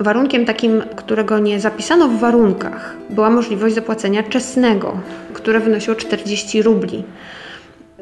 Warunkiem 0.00 0.44
takim, 0.44 0.82
którego 0.96 1.38
nie 1.38 1.60
zapisano 1.60 2.08
w 2.08 2.18
warunkach, 2.18 2.96
była 3.10 3.30
możliwość 3.30 3.74
zapłacenia 3.74 4.22
czesnego, 4.22 5.00
które 5.32 5.60
wynosiło 5.60 5.96
40 5.96 6.62
rubli 6.62 7.04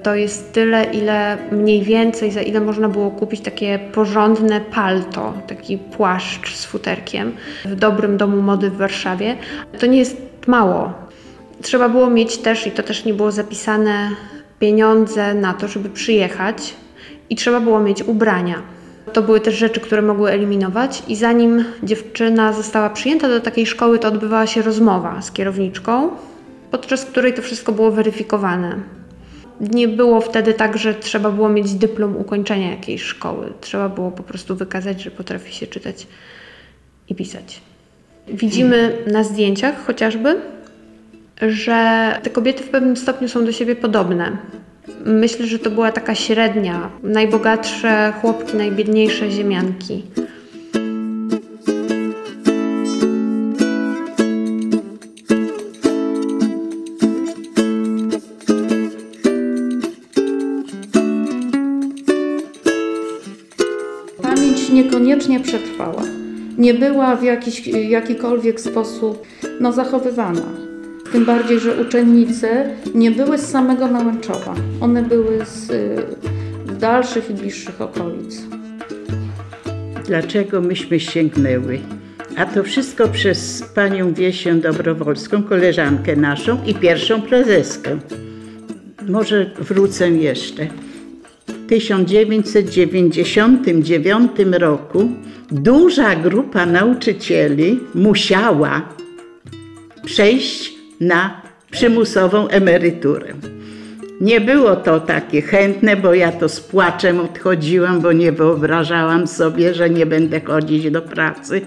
to 0.05 0.15
jest 0.15 0.53
tyle, 0.53 0.85
ile 0.85 1.39
mniej 1.53 1.83
więcej, 1.83 2.31
za 2.31 2.43
ile 2.43 2.61
można 2.61 2.89
było 2.89 3.11
kupić 3.11 3.41
takie 3.41 3.79
porządne 3.79 4.61
palto, 4.61 5.33
taki 5.47 5.79
płaszcz 5.79 6.55
z 6.55 6.65
futerkiem 6.65 7.33
w 7.65 7.75
dobrym 7.75 8.17
domu 8.17 8.43
mody 8.43 8.71
w 8.71 8.77
Warszawie. 8.77 9.37
To 9.79 9.87
nie 9.87 9.99
jest 9.99 10.17
mało. 10.47 10.93
Trzeba 11.65 11.89
było 11.89 12.11
mieć 12.11 12.39
też, 12.39 12.67
i 12.67 12.71
to 12.71 12.83
też 12.83 13.05
nie 13.05 13.15
było 13.15 13.33
zapisane, 13.33 14.11
pieniądze 14.59 15.35
na 15.35 15.55
to, 15.55 15.69
żeby 15.69 15.89
przyjechać, 15.89 16.75
i 17.31 17.37
trzeba 17.37 17.61
było 17.61 17.81
mieć 17.81 18.03
ubrania. 18.03 18.63
To 19.13 19.23
były 19.23 19.41
też 19.41 19.55
rzeczy, 19.55 19.81
które 19.81 20.03
mogły 20.03 20.31
eliminować, 20.31 21.03
i 21.09 21.17
zanim 21.17 21.65
dziewczyna 21.83 22.53
została 22.53 22.91
przyjęta 22.91 23.29
do 23.29 23.41
takiej 23.41 23.67
szkoły, 23.67 23.99
to 23.99 24.09
odbywała 24.09 24.47
się 24.47 24.63
rozmowa 24.63 25.23
z 25.23 25.33
kierowniczką, 25.33 26.11
podczas 26.71 27.05
której 27.05 27.35
to 27.35 27.43
wszystko 27.43 27.73
było 27.73 27.91
weryfikowane 27.91 28.81
nie 29.61 29.89
było 29.89 30.21
wtedy 30.21 30.55
tak, 30.55 30.79
że 30.79 30.95
trzeba 30.95 31.31
było 31.31 31.49
mieć 31.49 31.75
dyplom 31.75 32.17
ukończenia 32.17 32.71
jakiejś 32.71 33.03
szkoły. 33.03 33.53
Trzeba 33.61 33.89
było 33.89 34.11
po 34.11 34.23
prostu 34.23 34.57
wykazać, 34.57 35.03
że 35.03 35.11
potrafi 35.11 35.55
się 35.55 35.67
czytać 35.67 36.07
i 37.09 37.15
pisać. 37.15 37.61
Widzimy 38.29 38.99
na 39.07 39.25
zdjęciach 39.25 39.87
chociażby, 39.87 40.41
że 41.51 42.11
te 42.23 42.31
kobiety 42.31 42.63
w 42.63 42.69
pewnym 42.69 42.97
stopniu 42.97 43.29
są 43.29 43.45
do 43.45 43.53
siebie 43.53 43.77
podobne. 43.77 44.37
Myślę, 45.05 45.47
że 45.47 45.59
to 45.59 45.71
była 45.71 45.93
taka 45.93 46.15
średnia, 46.15 46.91
najbogatsze 47.03 48.13
chłopki, 48.21 48.57
najbiedniejsze 48.57 49.31
ziemianki. 49.31 50.03
niekoniecznie 64.75 65.41
przetrwała. 65.41 66.03
Nie 66.59 66.75
była 66.75 67.17
w 67.17 67.23
jakiś, 67.23 67.67
jakikolwiek 67.67 68.61
sposób 68.61 69.27
no, 69.61 69.73
zachowywana. 69.73 70.74
Tym 71.13 71.25
bardziej, 71.25 71.61
że 71.61 71.81
uczennice 71.81 72.71
nie 72.95 73.11
były 73.11 73.39
z 73.39 73.49
samego 73.49 73.89
Nałęczowa. 73.89 74.55
One 74.81 75.03
były 75.03 75.45
z, 75.45 75.67
z 76.71 76.79
dalszych 76.79 77.31
i 77.31 77.35
bliższych 77.35 77.81
okolic. 77.81 78.43
Dlaczego 80.07 80.61
myśmy 80.61 81.01
sięgnęły? 81.01 81.81
A 82.37 82.47
to 82.47 82.63
wszystko 82.63 83.09
przez 83.09 83.63
panią 83.75 84.15
Wiesię 84.15 84.55
Dobrowolską, 84.55 85.43
koleżankę 85.43 86.17
naszą 86.17 86.59
i 86.67 86.75
pierwszą 86.75 87.23
prezeskę. 87.23 87.99
Może 89.09 89.51
wrócę 89.59 90.11
jeszcze. 90.11 90.67
1999 91.69 94.33
roku 94.53 95.11
duża 95.51 96.17
grupa 96.17 96.67
nauczycieli 96.67 97.81
musiała 97.95 98.89
przejść 100.05 100.74
na 101.01 101.43
przymusową 101.71 102.49
emeryturę. 102.49 103.35
Nie 104.21 104.41
było 104.41 104.77
to 104.77 105.01
takie 105.01 105.43
chętne, 105.43 105.97
bo 105.97 106.15
ja 106.15 106.33
to 106.33 106.49
z 106.49 106.61
płaczem 106.61 107.21
odchodziłam, 107.21 108.01
bo 108.01 108.13
nie 108.13 108.33
wyobrażałam 108.33 109.27
sobie, 109.27 109.75
że 109.75 109.91
nie 109.91 110.07
będę 110.07 110.41
chodzić 110.41 110.91
do 110.91 111.03
pracy. 111.03 111.61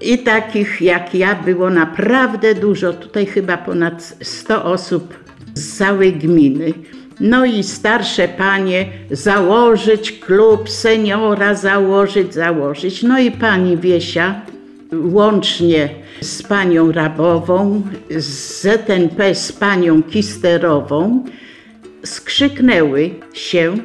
I 0.00 0.18
takich 0.18 0.82
jak 0.82 1.14
ja 1.14 1.34
było 1.34 1.70
naprawdę 1.70 2.54
dużo, 2.54 2.92
tutaj 2.92 3.26
chyba 3.26 3.56
ponad 3.56 4.16
100 4.22 4.64
osób 4.64 5.14
z 5.54 5.76
całej 5.76 6.12
gminy. 6.12 6.72
No 7.20 7.44
i 7.44 7.62
starsze 7.62 8.28
panie 8.28 8.86
założyć 9.10 10.12
klub 10.12 10.70
seniora, 10.70 11.54
założyć, 11.54 12.34
założyć. 12.34 13.02
No 13.02 13.18
i 13.18 13.30
pani 13.30 13.76
Wiesia 13.76 14.40
łącznie 15.02 15.88
z 16.20 16.42
panią 16.42 16.92
Rabową, 16.92 17.82
z 18.10 18.60
ZNP 18.62 19.34
z 19.34 19.52
panią 19.52 20.02
Kisterową 20.02 21.24
skrzyknęły 22.04 23.10
się, 23.32 23.76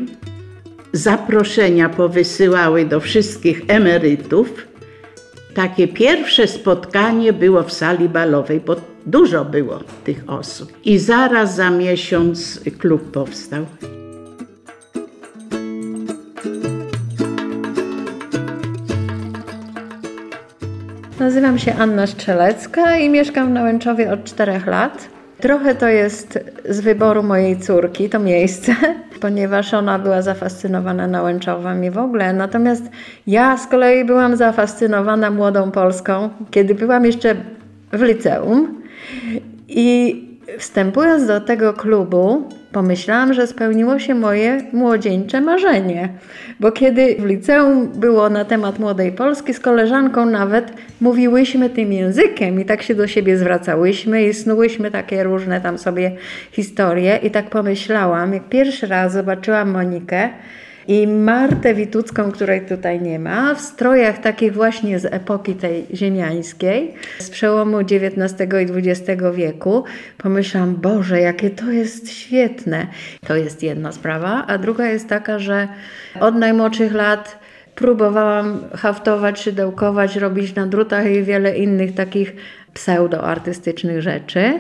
zaproszenia 0.94 1.90
powysyłały 1.90 2.86
do 2.86 3.00
wszystkich 3.00 3.62
emerytów. 3.68 4.68
Takie 5.54 5.88
pierwsze 5.88 6.48
spotkanie 6.48 7.34
było 7.34 7.64
w 7.64 7.74
sali 7.74 8.10
balowej, 8.10 8.60
bo 8.60 8.76
Dużo 9.10 9.46
było 9.46 9.80
tych 10.04 10.24
osób. 10.28 10.74
I 10.86 11.00
zaraz 11.00 11.56
za 11.56 11.70
miesiąc 11.70 12.60
klub 12.80 13.12
powstał. 13.12 13.66
Nazywam 21.30 21.60
się 21.60 21.74
Anna 21.74 22.08
Strzelecka 22.08 22.98
i 22.98 23.10
mieszkam 23.10 23.48
w 23.48 23.52
Nałęczowie 23.52 24.12
od 24.14 24.24
czterech 24.24 24.68
lat. 24.68 25.10
Trochę 25.40 25.76
to 25.76 25.88
jest 25.88 26.40
z 26.70 26.80
wyboru 26.80 27.24
mojej 27.24 27.58
córki, 27.58 28.10
to 28.10 28.20
miejsce, 28.20 28.76
ponieważ 29.22 29.74
ona 29.74 30.00
była 30.00 30.22
zafascynowana 30.22 31.08
Nałęczowem 31.08 31.84
i 31.84 31.92
w 31.92 31.98
ogóle. 31.98 32.34
Natomiast 32.34 32.84
ja 33.28 33.58
z 33.58 33.68
kolei 33.68 34.06
byłam 34.06 34.36
zafascynowana 34.36 35.32
młodą 35.32 35.72
Polską, 35.72 36.30
kiedy 36.52 36.76
byłam 36.76 37.06
jeszcze 37.06 37.36
w 37.94 38.02
liceum 38.02 38.82
i 39.68 40.29
wstępując 40.58 41.28
do 41.28 41.42
tego 41.42 41.74
klubu, 41.74 42.50
pomyślałam, 42.72 43.34
że 43.34 43.48
spełniło 43.48 44.00
się 44.00 44.16
moje 44.16 44.62
młodzieńcze 44.74 45.42
marzenie. 45.42 46.10
Bo 46.60 46.72
kiedy 46.72 47.16
w 47.20 47.26
liceum 47.26 47.88
było 47.88 48.30
na 48.30 48.46
temat 48.46 48.80
młodej 48.80 49.12
Polski, 49.12 49.54
z 49.54 49.60
koleżanką 49.60 50.26
nawet 50.26 50.74
mówiłyśmy 51.02 51.70
tym 51.70 51.94
językiem 51.94 52.62
i 52.62 52.66
tak 52.66 52.82
się 52.82 52.96
do 52.96 53.08
siebie 53.08 53.38
zwracałyśmy 53.38 54.24
i 54.24 54.34
snułyśmy 54.34 54.92
takie 54.92 55.24
różne 55.24 55.62
tam 55.62 55.78
sobie 55.78 56.12
historie. 56.52 57.20
I 57.24 57.32
tak 57.32 57.50
pomyślałam, 57.50 58.34
jak 58.34 58.50
pierwszy 58.50 58.88
raz 58.88 59.14
zobaczyłam 59.14 59.72
Monikę, 59.72 60.30
i 60.90 61.08
Martę 61.08 61.74
Witucką, 61.74 62.32
której 62.32 62.62
tutaj 62.62 63.02
nie 63.02 63.20
ma, 63.20 63.56
w 63.56 63.62
strojach 63.62 64.18
takich 64.18 64.54
właśnie 64.54 65.00
z 65.00 65.06
epoki 65.06 65.56
tej 65.56 65.86
ziemiańskiej, 65.94 66.94
z 67.20 67.30
przełomu 67.30 67.78
XIX 67.78 68.34
i 68.62 68.90
XX 68.90 69.22
wieku, 69.34 69.84
pomyślałam, 70.18 70.76
Boże, 70.76 71.20
jakie 71.20 71.50
to 71.50 71.72
jest 71.72 72.12
świetne. 72.12 72.88
To 73.28 73.36
jest 73.36 73.64
jedna 73.64 73.92
sprawa, 73.92 74.46
a 74.48 74.58
druga 74.58 74.86
jest 74.86 75.08
taka, 75.08 75.40
że 75.40 75.68
od 76.20 76.36
najmłodszych 76.36 76.94
lat 76.94 77.40
próbowałam 77.76 78.60
haftować, 78.74 79.42
szydełkować, 79.42 80.16
robić 80.16 80.56
na 80.56 80.68
drutach 80.68 81.12
i 81.12 81.24
wiele 81.24 81.58
innych 81.58 81.96
takich 81.96 82.36
pseudoartystycznych 82.74 84.02
rzeczy. 84.02 84.60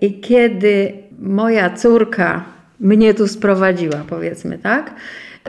I 0.00 0.20
kiedy 0.20 0.92
moja 1.18 1.70
córka 1.70 2.44
mnie 2.80 3.14
tu 3.14 3.28
sprowadziła, 3.28 4.04
powiedzmy 4.08 4.58
tak, 4.58 4.94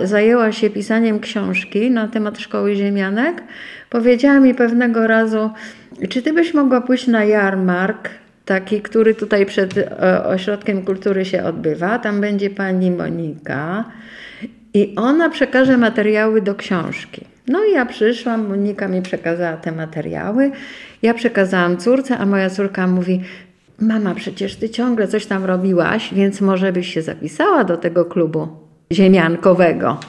zajęła 0.01 0.51
się 0.51 0.69
pisaniem 0.69 1.19
książki 1.19 1.91
na 1.91 2.07
temat 2.07 2.39
szkoły 2.39 2.75
ziemianek, 2.75 3.43
powiedziała 3.89 4.39
mi 4.39 4.55
pewnego 4.55 5.07
razu, 5.07 5.49
czy 6.09 6.21
ty 6.21 6.33
byś 6.33 6.53
mogła 6.53 6.81
pójść 6.81 7.07
na 7.07 7.23
jarmark, 7.23 8.09
taki, 8.45 8.81
który 8.81 9.15
tutaj 9.15 9.45
przed 9.45 9.77
e, 9.77 10.25
Ośrodkiem 10.25 10.85
Kultury 10.85 11.25
się 11.25 11.43
odbywa. 11.43 11.99
Tam 11.99 12.21
będzie 12.21 12.49
pani 12.49 12.91
Monika 12.91 13.85
i 14.73 14.93
ona 14.95 15.29
przekaże 15.29 15.77
materiały 15.77 16.41
do 16.41 16.55
książki. 16.55 17.25
No 17.47 17.63
i 17.63 17.71
ja 17.71 17.85
przyszłam, 17.85 18.47
Monika 18.47 18.87
mi 18.87 19.01
przekazała 19.01 19.57
te 19.57 19.71
materiały, 19.71 20.51
ja 21.01 21.13
przekazałam 21.13 21.77
córce, 21.77 22.17
a 22.17 22.25
moja 22.25 22.49
córka 22.49 22.87
mówi, 22.87 23.21
mama, 23.79 24.15
przecież 24.15 24.55
ty 24.55 24.69
ciągle 24.69 25.07
coś 25.07 25.25
tam 25.25 25.45
robiłaś, 25.45 26.13
więc 26.13 26.41
może 26.41 26.73
byś 26.73 26.93
się 26.93 27.01
zapisała 27.01 27.63
do 27.63 27.77
tego 27.77 28.05
klubu 28.05 28.62
ziemiankowego. 28.91 29.99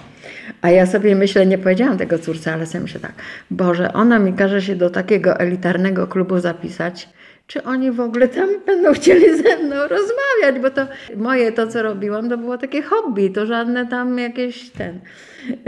A 0.62 0.70
ja 0.70 0.86
sobie 0.86 1.16
myślę, 1.16 1.46
nie 1.46 1.58
powiedziałam 1.58 1.98
tego 1.98 2.18
córce, 2.18 2.52
ale 2.52 2.66
sobie 2.66 2.82
myślę 2.82 3.00
tak, 3.00 3.12
Boże, 3.50 3.92
ona 3.92 4.18
mi 4.18 4.32
każe 4.32 4.62
się 4.62 4.76
do 4.76 4.90
takiego 4.90 5.40
elitarnego 5.40 6.06
klubu 6.06 6.38
zapisać, 6.38 7.08
czy 7.46 7.62
oni 7.62 7.90
w 7.90 8.00
ogóle 8.00 8.28
tam 8.28 8.48
będą 8.66 8.92
chcieli 8.92 9.42
ze 9.42 9.56
mną 9.56 9.76
rozmawiać, 9.76 10.62
bo 10.62 10.70
to 10.70 10.86
moje 11.16 11.52
to, 11.52 11.66
co 11.66 11.82
robiłam, 11.82 12.28
to 12.28 12.38
było 12.38 12.58
takie 12.58 12.82
hobby, 12.82 13.30
to 13.30 13.46
żadne 13.46 13.86
tam 13.86 14.18
jakieś 14.18 14.70
ten. 14.70 15.00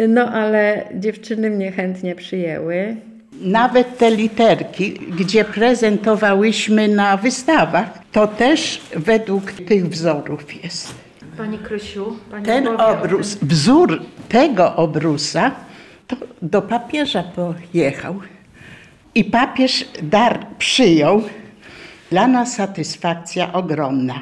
No 0.09 0.33
ale 0.33 0.89
dziewczyny 0.95 1.51
mnie 1.51 1.73
chętnie 1.73 2.15
przyjęły. 2.15 2.97
Nawet 3.41 3.99
te 3.99 4.11
literki, 4.11 4.93
gdzie 4.93 5.45
prezentowałyśmy 5.45 6.89
na 6.89 7.17
wystawach, 7.17 7.87
to 8.13 8.27
też 8.27 8.81
według 8.97 9.53
tych 9.53 9.89
wzorów 9.89 10.65
jest. 10.65 11.06
Pani 11.37 11.59
Krysiu, 11.59 12.17
Pani 12.31 12.47
Ten 12.47 12.69
obrus, 12.69 13.35
wzór 13.43 14.03
tego 14.29 14.77
obrusa, 14.77 15.51
to 16.07 16.17
do 16.43 16.63
papieża 16.63 17.23
pojechał. 17.23 18.15
I 19.15 19.25
papież 19.25 19.85
dar 20.03 20.47
przyjął. 20.59 21.23
Dla 22.11 22.27
nas 22.27 22.55
satysfakcja 22.55 23.53
ogromna. 23.53 24.21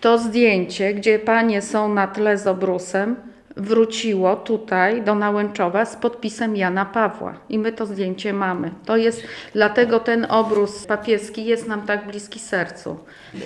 To 0.00 0.18
zdjęcie, 0.18 0.94
gdzie 0.94 1.18
panie 1.18 1.62
są 1.62 1.94
na 1.94 2.06
tle 2.06 2.38
z 2.38 2.46
obrusem, 2.46 3.16
wróciło 3.56 4.36
tutaj 4.36 5.02
do 5.02 5.14
Nałęczowa 5.14 5.84
z 5.84 5.96
podpisem 5.96 6.56
Jana 6.56 6.84
Pawła. 6.84 7.34
I 7.48 7.58
my 7.58 7.72
to 7.72 7.86
zdjęcie 7.86 8.32
mamy. 8.32 8.70
To 8.86 8.96
jest, 8.96 9.22
dlatego 9.52 10.00
ten 10.00 10.26
obrus 10.30 10.86
papieski 10.86 11.44
jest 11.44 11.68
nam 11.68 11.82
tak 11.82 12.06
bliski 12.06 12.38
sercu. 12.38 12.96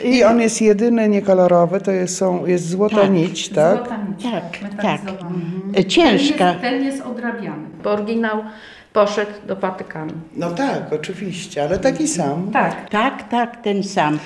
I 0.05 0.25
on 0.25 0.41
jest 0.41 0.63
jedyny 0.63 1.09
niekolorowy, 1.09 1.81
to 1.81 1.91
jest, 1.91 2.17
są, 2.17 2.47
jest 2.47 2.69
złota 2.69 2.97
Tak. 3.01 3.11
nić, 3.11 3.49
tak? 3.49 3.77
Złota 3.77 3.97
nić, 3.97 4.23
Tak, 4.23 4.63
metalizowany. 4.63 5.35
tak. 5.75 5.85
Ciężka. 5.87 6.39
Ten 6.39 6.49
jest, 6.55 6.61
ten 6.63 6.85
jest 6.85 7.03
odrabiany. 7.03 7.67
Bo 7.85 7.91
oryginał 7.91 8.45
poszedł 8.93 9.31
do 9.47 9.57
Watykanu. 9.57 10.13
No 10.37 10.51
tak, 10.51 10.93
oczywiście, 10.93 11.63
ale 11.63 11.79
taki 11.79 12.09
sam. 12.09 12.51
Tak. 12.53 12.91
Tak, 12.91 13.29
tak, 13.29 13.63
ten 13.63 13.83
sam. 13.83 14.19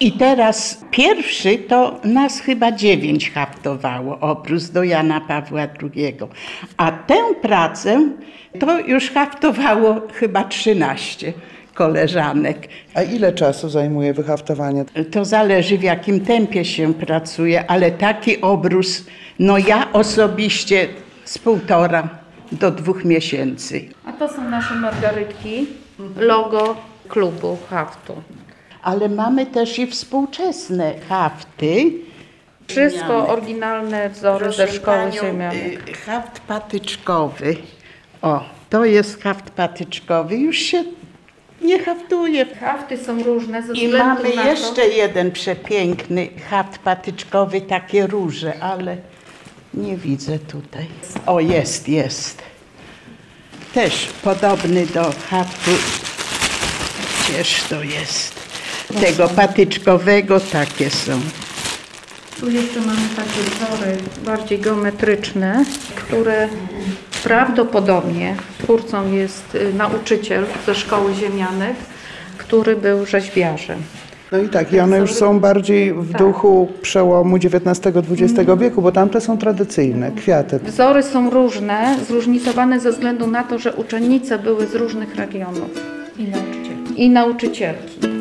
I 0.00 0.12
teraz 0.12 0.84
pierwszy 0.90 1.58
to 1.58 2.00
nas 2.04 2.40
chyba 2.40 2.72
dziewięć 2.72 3.30
haftowało, 3.30 4.20
obrus 4.20 4.70
do 4.70 4.84
Jana 4.84 5.20
Pawła 5.20 5.62
II. 5.62 6.16
A 6.76 6.92
tę 6.92 7.34
pracę 7.42 8.08
to 8.60 8.80
już 8.80 9.10
haftowało 9.10 10.00
chyba 10.12 10.44
13 10.44 11.32
koleżanek. 11.74 12.68
A 12.94 13.02
ile 13.02 13.32
czasu 13.32 13.68
zajmuje 13.68 14.14
wyhaftowanie? 14.14 14.84
To 15.10 15.24
zależy 15.24 15.78
w 15.78 15.82
jakim 15.82 16.20
tempie 16.20 16.64
się 16.64 16.94
pracuje, 16.94 17.70
ale 17.70 17.90
taki 17.90 18.40
obrus, 18.40 19.06
no 19.38 19.58
ja 19.58 19.92
osobiście 19.92 20.88
z 21.24 21.38
półtora 21.38 22.08
do 22.52 22.70
dwóch 22.70 23.04
miesięcy. 23.04 23.88
A 24.04 24.12
to 24.12 24.28
są 24.28 24.50
nasze 24.50 24.74
margarytki, 24.74 25.66
logo 26.16 26.76
klubu 27.08 27.58
haftu. 27.70 28.22
Ale 28.86 29.08
mamy 29.08 29.46
też 29.46 29.78
i 29.78 29.86
współczesne 29.86 30.94
hafty. 31.08 31.92
Wszystko 32.68 33.28
oryginalne 33.28 34.10
wzory 34.10 34.52
ze 34.52 34.68
szkoły 34.68 34.96
panią, 34.98 35.22
ziemianek. 35.22 35.88
y, 35.88 35.92
Haft 35.94 36.40
patyczkowy. 36.40 37.56
O, 38.22 38.44
to 38.70 38.84
jest 38.84 39.22
haft 39.22 39.50
patyczkowy. 39.50 40.36
Już 40.36 40.56
się 40.56 40.84
nie 41.62 41.78
haftuje. 41.84 42.46
Hafty 42.60 42.98
są 42.98 43.22
różne 43.22 43.62
ze 43.62 43.72
I 43.74 43.88
mamy 43.88 44.34
na 44.36 44.44
jeszcze 44.50 44.88
jeden 44.88 45.30
przepiękny 45.30 46.28
haft 46.50 46.78
patyczkowy, 46.78 47.60
takie 47.60 48.06
róże, 48.06 48.52
ale 48.60 48.96
nie 49.74 49.96
widzę 49.96 50.38
tutaj. 50.38 50.86
O, 51.26 51.40
jest, 51.40 51.88
jest. 51.88 52.42
Też 53.74 54.06
podobny 54.22 54.86
do 54.86 55.02
haftu. 55.30 55.70
Gdzież 57.28 57.62
to 57.62 57.82
jest? 57.82 58.45
Tego 59.00 59.28
patyczkowego 59.28 60.40
takie 60.40 60.90
są. 60.90 61.12
tu 62.40 62.50
jeszcze 62.50 62.80
mamy 62.80 63.00
takie 63.16 63.40
wzory 63.50 63.96
bardziej 64.24 64.58
geometryczne, 64.58 65.64
które 65.94 66.48
prawdopodobnie 67.24 68.34
twórcą 68.62 69.12
jest 69.12 69.54
y, 69.54 69.74
nauczyciel 69.74 70.44
ze 70.66 70.74
szkoły 70.74 71.14
ziemianek, 71.14 71.76
który 72.38 72.76
był 72.76 73.06
rzeźbiarzem. 73.06 73.78
No 74.32 74.38
i 74.38 74.48
tak, 74.48 74.72
i 74.72 74.80
one 74.80 74.98
już 74.98 75.14
są 75.14 75.40
bardziej 75.40 75.94
w 75.94 76.12
duchu 76.12 76.68
przełomu 76.82 77.36
XIX-XX 77.36 78.50
wieku, 78.58 78.82
bo 78.82 78.92
tamte 78.92 79.20
są 79.20 79.38
tradycyjne, 79.38 80.12
kwiaty. 80.12 80.58
Wzory 80.58 81.02
są 81.02 81.30
różne, 81.30 81.96
zróżnicowane 82.08 82.80
ze 82.80 82.92
względu 82.92 83.26
na 83.26 83.44
to, 83.44 83.58
że 83.58 83.72
uczennice 83.72 84.38
były 84.38 84.66
z 84.66 84.74
różnych 84.74 85.16
regionów. 85.16 85.70
I 86.18 86.24
nauczycielki. 86.24 87.02
I 87.02 87.10
nauczycielki. 87.10 88.15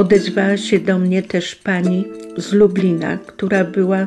Odezwała 0.00 0.56
się 0.56 0.78
do 0.78 0.98
mnie 0.98 1.22
też 1.22 1.54
pani 1.54 2.04
z 2.36 2.52
Lublina, 2.52 3.18
która 3.26 3.64
była 3.64 4.06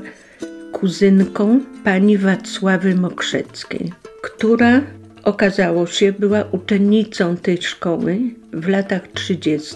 kuzynką 0.71 1.59
pani 1.83 2.17
Wacławy 2.17 2.95
Mokrzeckiej, 2.95 3.93
która 4.21 4.81
okazało 5.23 5.87
się 5.87 6.11
była 6.11 6.43
uczennicą 6.51 7.37
tej 7.37 7.61
szkoły 7.61 8.19
w 8.53 8.67
latach 8.67 9.01
30., 9.13 9.75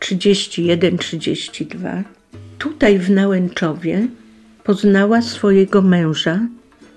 31-32. 0.00 2.02
Tutaj 2.58 2.98
w 2.98 3.10
Nałęczowie 3.10 4.06
poznała 4.64 5.22
swojego 5.22 5.82
męża, 5.82 6.40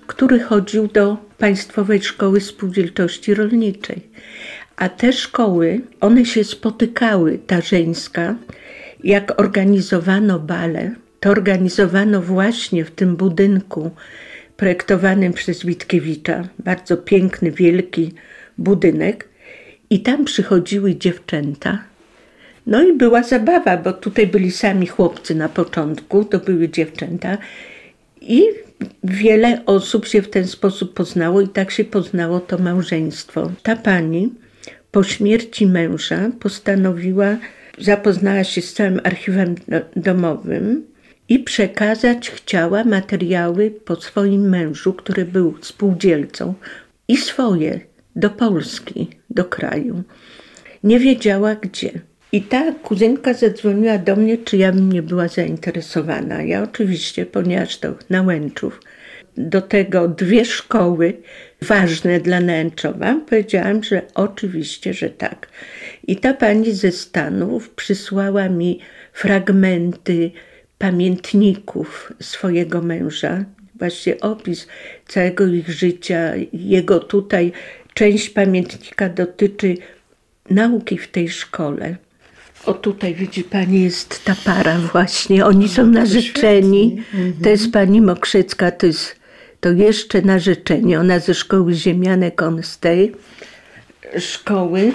który 0.06 0.40
chodził 0.40 0.86
do 0.86 1.16
Państwowej 1.38 2.02
Szkoły 2.02 2.40
Spółdzielczości 2.40 3.34
Rolniczej. 3.34 4.02
A 4.80 4.88
te 4.88 5.12
szkoły, 5.12 5.80
one 6.00 6.24
się 6.24 6.44
spotykały, 6.44 7.38
ta 7.46 7.60
żeńska, 7.60 8.34
jak 9.04 9.40
organizowano 9.40 10.38
bale, 10.38 10.94
to 11.20 11.30
organizowano 11.30 12.22
właśnie 12.22 12.84
w 12.84 12.90
tym 12.90 13.16
budynku 13.16 13.90
projektowanym 14.56 15.32
przez 15.32 15.64
Witkiewicza, 15.66 16.48
bardzo 16.58 16.96
piękny, 16.96 17.50
wielki 17.50 18.12
budynek. 18.58 19.28
I 19.90 20.00
tam 20.00 20.24
przychodziły 20.24 20.96
dziewczęta. 20.96 21.84
No 22.66 22.82
i 22.82 22.92
była 22.92 23.22
zabawa, 23.22 23.76
bo 23.76 23.92
tutaj 23.92 24.26
byli 24.26 24.50
sami 24.50 24.86
chłopcy 24.86 25.34
na 25.34 25.48
początku, 25.48 26.24
to 26.24 26.38
były 26.38 26.68
dziewczęta. 26.68 27.38
I 28.20 28.42
wiele 29.04 29.62
osób 29.66 30.06
się 30.06 30.22
w 30.22 30.30
ten 30.30 30.46
sposób 30.46 30.94
poznało 30.94 31.40
i 31.40 31.48
tak 31.48 31.70
się 31.70 31.84
poznało 31.84 32.40
to 32.40 32.58
małżeństwo. 32.58 33.50
Ta 33.62 33.76
pani 33.76 34.30
po 34.90 35.02
śmierci 35.02 35.66
męża 35.66 36.30
postanowiła, 36.40 37.36
zapoznała 37.78 38.44
się 38.44 38.62
z 38.62 38.74
całym 38.74 39.00
archiwem 39.04 39.54
domowym 39.96 40.86
i 41.28 41.38
przekazać 41.38 42.30
chciała 42.30 42.84
materiały 42.84 43.70
po 43.70 43.96
swoim 43.96 44.48
mężu, 44.48 44.92
który 44.92 45.24
był 45.24 45.54
spółdzielcą, 45.60 46.54
i 47.08 47.16
swoje 47.16 47.80
do 48.16 48.30
Polski, 48.30 49.08
do 49.30 49.44
kraju. 49.44 50.02
Nie 50.84 51.00
wiedziała 51.00 51.54
gdzie. 51.54 51.90
I 52.32 52.42
ta 52.42 52.72
kuzynka 52.72 53.34
zadzwoniła 53.34 53.98
do 53.98 54.16
mnie, 54.16 54.38
czy 54.38 54.56
ja 54.56 54.72
bym 54.72 54.92
nie 54.92 55.02
była 55.02 55.28
zainteresowana. 55.28 56.42
Ja 56.42 56.62
oczywiście, 56.62 57.26
ponieważ 57.26 57.78
to 57.78 57.94
Nałęczów, 58.10 58.80
do 59.48 59.62
tego 59.62 60.08
dwie 60.08 60.44
szkoły 60.44 61.14
ważne 61.62 62.20
dla 62.20 62.40
Nęczowa, 62.40 63.20
powiedziałam, 63.28 63.84
że 63.84 64.02
oczywiście, 64.14 64.94
że 64.94 65.10
tak. 65.10 65.48
I 66.06 66.16
ta 66.16 66.34
pani 66.34 66.74
ze 66.74 66.92
Stanów 66.92 67.70
przysłała 67.70 68.48
mi 68.48 68.80
fragmenty 69.12 70.30
pamiętników 70.78 72.12
swojego 72.20 72.82
męża, 72.82 73.44
właśnie 73.74 74.20
opis 74.20 74.66
całego 75.08 75.46
ich 75.46 75.70
życia, 75.70 76.32
jego 76.52 77.00
tutaj 77.00 77.52
część 77.94 78.30
pamiętnika 78.30 79.08
dotyczy 79.08 79.74
nauki 80.50 80.98
w 80.98 81.08
tej 81.08 81.28
szkole. 81.28 81.96
O 82.66 82.74
tutaj 82.74 83.14
widzi 83.14 83.44
pani 83.44 83.82
jest 83.82 84.24
ta 84.24 84.36
para 84.44 84.78
właśnie, 84.78 85.46
oni 85.46 85.68
są 85.68 85.86
narzeczeni. 85.86 87.02
To 87.42 87.48
jest 87.48 87.72
pani 87.72 88.00
Mokrzycka, 88.00 88.70
to 88.70 88.86
jest 88.86 89.19
to 89.60 89.72
jeszcze 89.72 90.22
narzeczenie. 90.22 91.00
Ona 91.00 91.18
ze 91.18 91.34
szkoły 91.34 91.74
ziemianek, 91.74 92.42
on 92.42 92.62
z 92.62 92.78
tej 92.78 93.12
szkoły. 94.18 94.92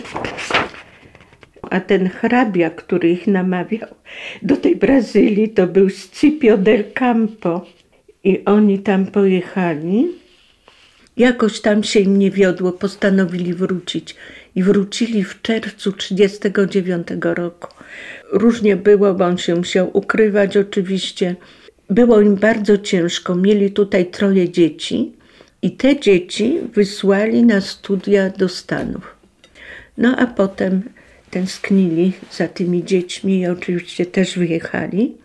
A 1.62 1.80
ten 1.80 2.10
hrabia, 2.10 2.69
który 2.69 3.10
ich 3.10 3.28
namawiał 3.28 3.89
do 4.41 4.58
tej 4.58 4.75
Brazylii, 4.75 5.49
to 5.49 5.67
był 5.67 5.89
Scipio 5.89 6.58
del 6.58 6.84
Campo. 6.93 7.65
I 8.23 8.45
oni 8.45 8.80
tam 8.80 9.06
pojechali. 9.06 10.08
Jakoś 11.17 11.62
tam 11.62 11.84
się 11.84 11.99
im 11.99 12.19
nie 12.19 12.32
wiodło, 12.32 12.71
postanowili 12.71 13.54
wrócić. 13.54 14.15
I 14.56 14.63
wrócili 14.63 15.23
w 15.23 15.41
czerwcu 15.41 15.91
1939 15.91 17.08
roku. 17.21 17.67
Różnie 18.32 18.75
było, 18.75 19.13
bo 19.13 19.25
on 19.25 19.38
się 19.38 19.56
musiał 19.56 19.97
ukrywać 19.97 20.58
oczywiście. 20.58 21.36
Było 21.89 22.21
im 22.21 22.36
bardzo 22.36 22.78
ciężko. 22.78 23.36
Mieli 23.36 23.71
tutaj 23.71 24.06
troje 24.06 24.50
dzieci 24.50 25.12
i 25.62 25.71
te 25.71 26.00
dzieci 26.00 26.60
wysłali 26.74 27.43
na 27.43 27.62
studia 27.62 28.30
do 28.30 28.50
Stanów. 28.50 29.15
No 29.98 30.15
a 30.17 30.28
potem 30.28 30.84
tęsknili 31.32 32.13
za 32.32 32.48
tymi 32.48 32.84
dziećmi 32.84 33.39
i 33.39 33.48
oczywiście 33.48 34.06
też 34.06 34.38
wyjechali 34.38 35.17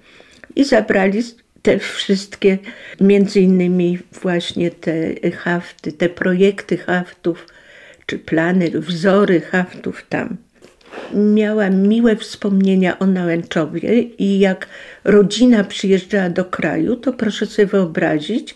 i 0.57 0.65
zabrali 0.65 1.23
te 1.63 1.79
wszystkie, 1.79 2.59
między 3.01 3.41
innymi 3.41 3.99
właśnie 4.23 4.71
te 4.71 5.31
hafty, 5.31 5.93
te 5.93 6.09
projekty 6.09 6.77
haftów, 6.77 7.47
czy 8.07 8.19
plany, 8.19 8.71
wzory 8.71 9.41
haftów 9.41 10.05
tam. 10.09 10.37
Miała 11.15 11.71
miłe 11.71 12.17
wspomnienia 12.17 12.99
o 12.99 13.07
Nałęczowie 13.07 14.03
i 14.03 14.39
jak 14.39 14.67
rodzina 15.05 15.65
przyjeżdżała 15.65 16.31
do 16.31 16.45
kraju, 16.45 16.97
to 16.97 17.13
proszę 17.13 17.47
sobie 17.47 17.67
wyobrazić, 17.67 18.55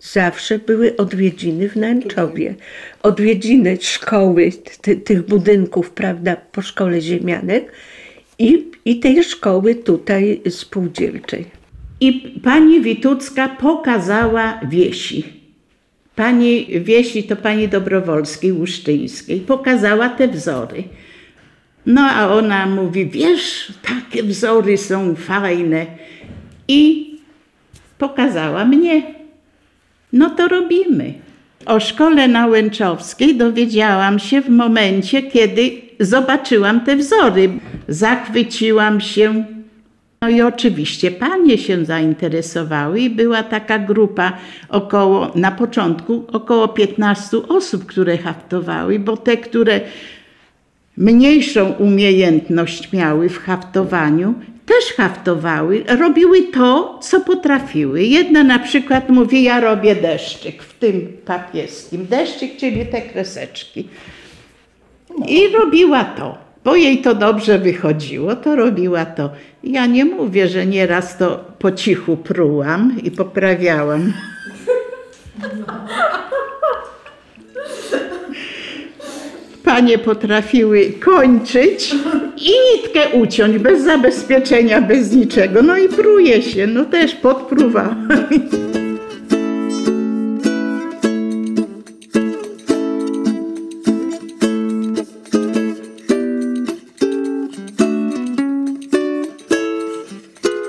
zawsze 0.00 0.58
były 0.58 0.96
odwiedziny 0.96 1.68
w 1.68 1.76
Nęczowie. 1.76 2.54
Odwiedziny 3.02 3.78
szkoły, 3.80 4.50
ty, 4.82 4.96
tych 4.96 5.22
budynków, 5.22 5.90
prawda, 5.90 6.36
po 6.36 6.62
szkole 6.62 7.00
ziemianek 7.00 7.72
i, 8.38 8.70
i 8.84 9.00
tej 9.00 9.24
szkoły 9.24 9.74
tutaj 9.74 10.40
spółdzielczej. 10.50 11.44
I 12.00 12.12
pani 12.44 12.80
Witucka 12.80 13.48
pokazała 13.48 14.60
wiesi. 14.68 15.24
Pani 16.16 16.66
wiesi 16.80 17.24
to 17.24 17.36
pani 17.36 17.68
Dobrowolskiej, 17.68 18.52
Łuszczyńskiej. 18.52 19.40
Pokazała 19.40 20.08
te 20.08 20.28
wzory. 20.28 20.84
No 21.86 22.02
a 22.02 22.28
ona 22.28 22.66
mówi, 22.66 23.06
wiesz, 23.06 23.72
takie 23.82 24.22
wzory 24.22 24.78
są 24.78 25.14
fajne. 25.14 25.86
I 26.68 27.10
pokazała 27.98 28.64
mnie. 28.64 29.02
No 30.12 30.30
to 30.30 30.48
robimy. 30.48 31.14
O 31.66 31.80
szkole 31.80 32.28
nałęczowskiej 32.28 33.36
dowiedziałam 33.36 34.18
się 34.18 34.40
w 34.40 34.48
momencie, 34.48 35.22
kiedy 35.22 35.70
zobaczyłam 36.00 36.80
te 36.80 36.96
wzory. 36.96 37.48
Zachwyciłam 37.88 39.00
się. 39.00 39.44
No 40.22 40.28
i 40.28 40.42
oczywiście 40.42 41.10
panie 41.10 41.58
się 41.58 41.84
zainteresowały 41.84 43.00
i 43.00 43.10
była 43.10 43.42
taka 43.42 43.78
grupa 43.78 44.32
około, 44.68 45.32
na 45.34 45.52
początku 45.52 46.24
około 46.32 46.68
15 46.68 47.36
osób, 47.48 47.86
które 47.86 48.18
haftowały, 48.18 48.98
bo 48.98 49.16
te, 49.16 49.36
które 49.36 49.80
mniejszą 50.96 51.72
umiejętność 51.72 52.92
miały 52.92 53.28
w 53.28 53.38
haftowaniu, 53.38 54.34
też 54.66 54.84
haftowały, 54.96 55.84
robiły 55.98 56.42
to, 56.42 56.98
co 57.02 57.20
potrafiły. 57.20 58.02
Jedna 58.02 58.44
na 58.44 58.58
przykład 58.58 59.08
mówi, 59.08 59.42
ja 59.42 59.60
robię 59.60 59.96
deszczyk 59.96 60.62
w 60.62 60.78
tym 60.78 61.16
papieskim. 61.24 62.06
Deszczyk, 62.06 62.56
czyli 62.56 62.86
te 62.86 63.02
kreseczki. 63.02 63.88
I 65.28 65.48
robiła 65.48 66.04
to. 66.04 66.38
Bo 66.64 66.76
jej 66.76 67.02
to 67.02 67.14
dobrze 67.14 67.58
wychodziło, 67.58 68.36
to 68.36 68.56
robiła 68.56 69.04
to. 69.04 69.30
Ja 69.64 69.86
nie 69.86 70.04
mówię, 70.04 70.48
że 70.48 70.66
nieraz 70.66 71.18
to 71.18 71.44
po 71.58 71.72
cichu 71.72 72.16
prułam 72.16 72.96
i 73.02 73.10
poprawiałam. 73.10 74.12
Panie 79.66 79.98
potrafiły 79.98 80.92
kończyć 81.04 81.94
i 82.36 82.50
nitkę 82.50 83.08
uciąć 83.12 83.58
bez 83.58 83.84
zabezpieczenia, 83.84 84.80
bez 84.80 85.12
niczego. 85.12 85.62
No 85.62 85.78
i 85.78 85.88
pruje 85.88 86.42
się, 86.42 86.66
no 86.66 86.84
też 86.84 87.14
podpruwa. 87.14 87.96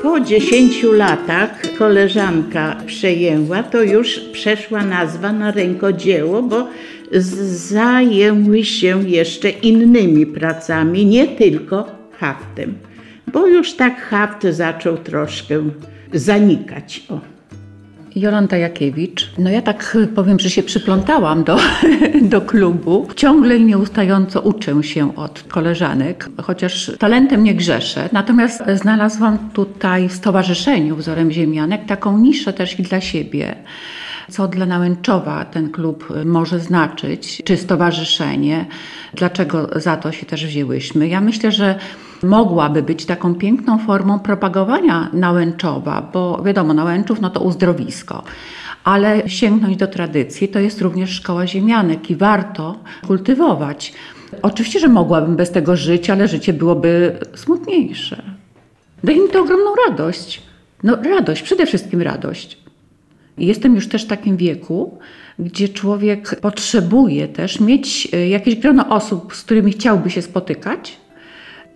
Po 0.03 0.19
10 0.19 0.83
latach 0.83 1.49
koleżanka 1.77 2.75
przejęła, 2.85 3.63
to 3.63 3.83
już 3.83 4.19
przeszła 4.19 4.83
nazwa 4.83 5.33
na 5.33 5.51
rękodzieło, 5.51 6.43
bo 6.43 6.67
zajęły 7.11 8.63
się 8.63 9.09
jeszcze 9.09 9.49
innymi 9.49 10.25
pracami, 10.25 11.05
nie 11.05 11.27
tylko 11.27 11.87
haftem, 12.19 12.77
bo 13.33 13.47
już 13.47 13.73
tak 13.73 14.01
haft 14.01 14.43
zaczął 14.43 14.97
troszkę 14.97 15.63
zanikać. 16.13 17.03
O. 17.09 17.37
Jolanta 18.19 18.57
Jakiewicz. 18.57 19.29
No 19.37 19.49
ja 19.49 19.61
tak 19.61 19.97
powiem, 20.15 20.39
że 20.39 20.49
się 20.49 20.63
przyplątałam 20.63 21.43
do, 21.43 21.57
do 22.21 22.41
klubu. 22.41 23.07
Ciągle 23.15 23.57
i 23.57 23.65
nieustająco 23.65 24.41
uczę 24.41 24.83
się 24.83 25.15
od 25.15 25.43
koleżanek, 25.47 26.29
chociaż 26.41 26.91
talentem 26.99 27.43
nie 27.43 27.55
grzeszę. 27.55 28.09
Natomiast 28.11 28.63
znalazłam 28.75 29.37
tutaj 29.53 30.09
w 30.09 30.13
Stowarzyszeniu 30.13 30.95
Wzorem 30.95 31.31
Ziemianek 31.31 31.85
taką 31.85 32.17
niszę 32.17 32.53
też 32.53 32.79
i 32.79 32.83
dla 32.83 33.01
siebie 33.01 33.55
co 34.31 34.47
dla 34.47 34.65
Nałęczowa 34.65 35.45
ten 35.45 35.71
klub 35.71 36.13
może 36.25 36.59
znaczyć, 36.59 37.41
czy 37.45 37.57
stowarzyszenie, 37.57 38.65
dlaczego 39.13 39.69
za 39.75 39.97
to 39.97 40.11
się 40.11 40.25
też 40.25 40.45
wzięłyśmy. 40.45 41.07
Ja 41.07 41.21
myślę, 41.21 41.51
że 41.51 41.79
mogłaby 42.23 42.83
być 42.83 43.05
taką 43.05 43.35
piękną 43.35 43.77
formą 43.77 44.19
propagowania 44.19 45.09
Nałęczowa, 45.13 46.09
bo 46.13 46.41
wiadomo, 46.43 46.73
Nałęczów 46.73 47.21
no 47.21 47.29
to 47.29 47.39
uzdrowisko. 47.39 48.23
Ale 48.83 49.29
sięgnąć 49.29 49.77
do 49.77 49.87
tradycji 49.87 50.47
to 50.47 50.59
jest 50.59 50.81
również 50.81 51.09
szkoła 51.09 51.47
ziemianek 51.47 52.09
i 52.09 52.15
warto 52.15 52.79
kultywować. 53.07 53.93
Oczywiście, 54.41 54.79
że 54.79 54.87
mogłabym 54.87 55.35
bez 55.35 55.51
tego 55.51 55.75
żyć, 55.75 56.09
ale 56.09 56.27
życie 56.27 56.53
byłoby 56.53 57.19
smutniejsze. 57.35 58.23
Daje 59.03 59.19
mi 59.19 59.29
to 59.29 59.41
ogromną 59.41 59.71
radość. 59.87 60.41
No 60.83 60.95
radość, 60.95 61.41
przede 61.41 61.65
wszystkim 61.65 62.01
radość. 62.01 62.66
Jestem 63.37 63.75
już 63.75 63.87
też 63.87 64.05
w 64.05 64.07
takim 64.07 64.37
wieku, 64.37 64.97
gdzie 65.39 65.69
człowiek 65.69 66.39
potrzebuje 66.41 67.27
też 67.27 67.59
mieć 67.59 68.07
jakieś 68.29 68.55
grono 68.55 68.89
osób, 68.89 69.35
z 69.35 69.43
którymi 69.43 69.71
chciałby 69.71 70.09
się 70.09 70.21
spotykać, 70.21 70.97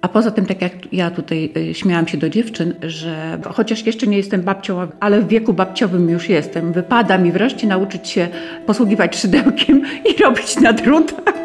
A 0.02 0.08
poza 0.08 0.32
tym, 0.32 0.46
tak 0.46 0.62
jak 0.62 0.94
ja 0.94 1.12
tutaj 1.12 1.52
y, 1.58 1.74
śmiałam 1.74 2.08
się 2.08 2.18
do 2.18 2.30
dziewczyn, 2.30 2.74
że 2.82 3.40
chociaż 3.54 3.86
jeszcze 3.86 4.08
nie 4.08 4.18
jestem 4.18 4.42
babcią, 4.42 4.88
ale 5.00 5.22
w 5.22 5.28
wieku 5.28 5.54
babciowym 5.54 6.10
już 6.10 6.30
jestem, 6.30 6.74
wypada 6.74 7.18
mi 7.18 7.32
wreszcie 7.32 7.68
nauczyć 7.68 8.10
się 8.10 8.28
posługiwać 8.66 9.18
szydełkiem 9.18 9.82
i 10.10 10.24
robić 10.24 10.60
na 10.60 10.74
drutach. 10.74 11.41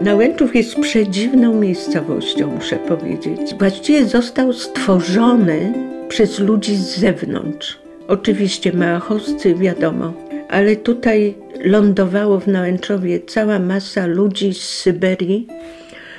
Nałęczów 0.00 0.56
jest 0.56 0.80
przedziwną 0.80 1.54
miejscowością, 1.54 2.46
muszę 2.46 2.76
powiedzieć. 2.76 3.54
Właściwie 3.58 4.06
został 4.06 4.52
stworzony 4.52 5.72
przez 6.08 6.38
ludzi 6.38 6.76
z 6.76 6.98
zewnątrz. 6.98 7.78
Oczywiście 8.08 8.72
małachowscy, 8.72 9.54
wiadomo, 9.54 10.12
ale 10.48 10.76
tutaj 10.76 11.34
lądowało 11.64 12.40
w 12.40 12.46
Nałęczowie 12.46 13.20
cała 13.20 13.58
masa 13.58 14.06
ludzi 14.06 14.54
z 14.54 14.60
Syberii, 14.68 15.46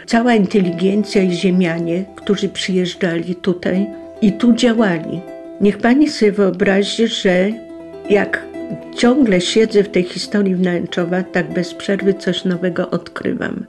cała 0.05 0.33
inteligencja 0.33 1.23
i 1.23 1.31
ziemianie, 1.31 2.05
którzy 2.15 2.49
przyjeżdżali 2.49 3.35
tutaj 3.35 3.87
i 4.21 4.31
tu 4.31 4.53
działali. 4.53 5.21
Niech 5.61 5.77
pani 5.77 6.09
sobie 6.09 6.31
wyobrazi, 6.31 7.07
że 7.07 7.51
jak 8.09 8.50
ciągle 8.95 9.41
siedzę 9.41 9.83
w 9.83 9.89
tej 9.89 10.03
historii 10.03 10.55
w 10.55 10.61
Nałęczowa, 10.61 11.23
tak 11.23 11.53
bez 11.53 11.73
przerwy 11.73 12.13
coś 12.13 12.45
nowego 12.45 12.89
odkrywam. 12.89 13.65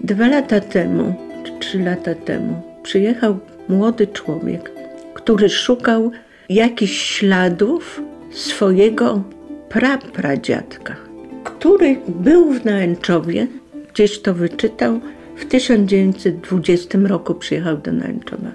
Dwa 0.00 0.28
lata 0.28 0.60
temu, 0.60 1.14
czy 1.44 1.52
trzy 1.58 1.78
lata 1.78 2.14
temu, 2.14 2.62
przyjechał 2.82 3.38
młody 3.68 4.06
człowiek, 4.06 4.70
który 5.14 5.48
szukał 5.48 6.10
jakichś 6.48 7.18
śladów 7.18 8.02
swojego 8.32 9.22
prapradziadka, 9.68 10.96
który 11.44 11.96
był 12.08 12.52
w 12.52 12.64
Nałęczowie, 12.64 13.46
gdzieś 13.92 14.20
to 14.20 14.34
wyczytał, 14.34 15.00
w 15.36 15.44
1920 15.44 16.98
roku 16.98 17.34
przyjechał 17.34 17.76
do 17.76 17.92
Nałęczowa. 17.92 18.50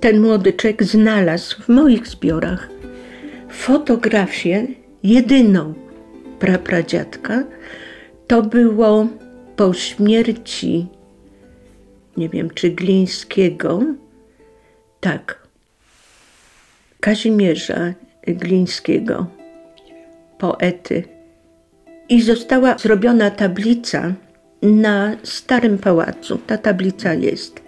Ten 0.00 0.20
młody 0.20 0.52
człowiek 0.52 0.84
znalazł 0.84 1.62
w 1.62 1.68
moich 1.68 2.06
zbiorach 2.06 2.68
fotografię 3.50 4.66
jedyną 5.02 5.74
prapradziadka. 6.38 7.44
To 8.26 8.42
było 8.42 9.06
po 9.56 9.72
śmierci, 9.74 10.86
nie 12.16 12.28
wiem 12.28 12.50
czy 12.50 12.70
Glińskiego, 12.70 13.82
tak, 15.00 15.40
Kazimierza 17.00 17.92
Glińskiego, 18.26 19.26
poety. 20.38 21.04
I 22.08 22.22
została 22.22 22.78
zrobiona 22.78 23.30
tablica 23.30 24.12
na 24.62 25.16
Starym 25.22 25.78
Pałacu. 25.78 26.38
Ta 26.46 26.58
tablica 26.58 27.14
jest. 27.14 27.62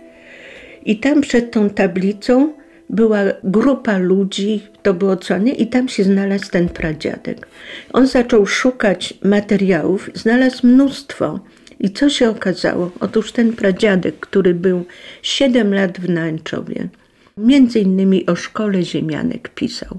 I 0.85 0.97
tam 0.99 1.21
przed 1.21 1.51
tą 1.51 1.71
tablicą 1.71 2.53
była 2.91 3.19
grupa 3.45 3.99
ludzi, 3.99 4.63
to 4.83 4.95
było 4.95 5.17
co 5.17 5.39
nie, 5.39 5.53
i 5.53 5.67
tam 5.67 5.89
się 5.89 6.05
znalazł 6.05 6.51
ten 6.51 6.69
pradziadek. 6.69 7.47
On 7.93 8.07
zaczął 8.07 8.47
szukać 8.47 9.15
materiałów, 9.25 10.11
znalazł 10.15 10.67
mnóstwo. 10.67 11.41
I 11.81 11.91
co 11.91 12.09
się 12.11 12.31
okazało? 12.31 12.91
Otóż 13.01 13.33
ten 13.33 13.53
pradziadek, 13.53 14.21
który 14.21 14.55
był 14.55 14.85
7 15.23 15.75
lat 15.75 16.01
w 16.01 16.09
Nęczowie, 16.09 16.89
między 17.37 17.81
innymi 17.81 18.27
o 18.27 18.37
szkole 18.37 18.83
ziemianek 18.83 19.49
pisał. 19.49 19.99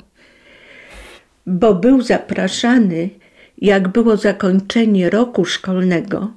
Bo 1.46 1.74
był 1.76 2.02
zapraszany, 2.02 3.10
jak 3.58 3.88
było 3.88 4.18
zakończenie 4.18 5.10
roku 5.10 5.46
szkolnego, 5.46 6.32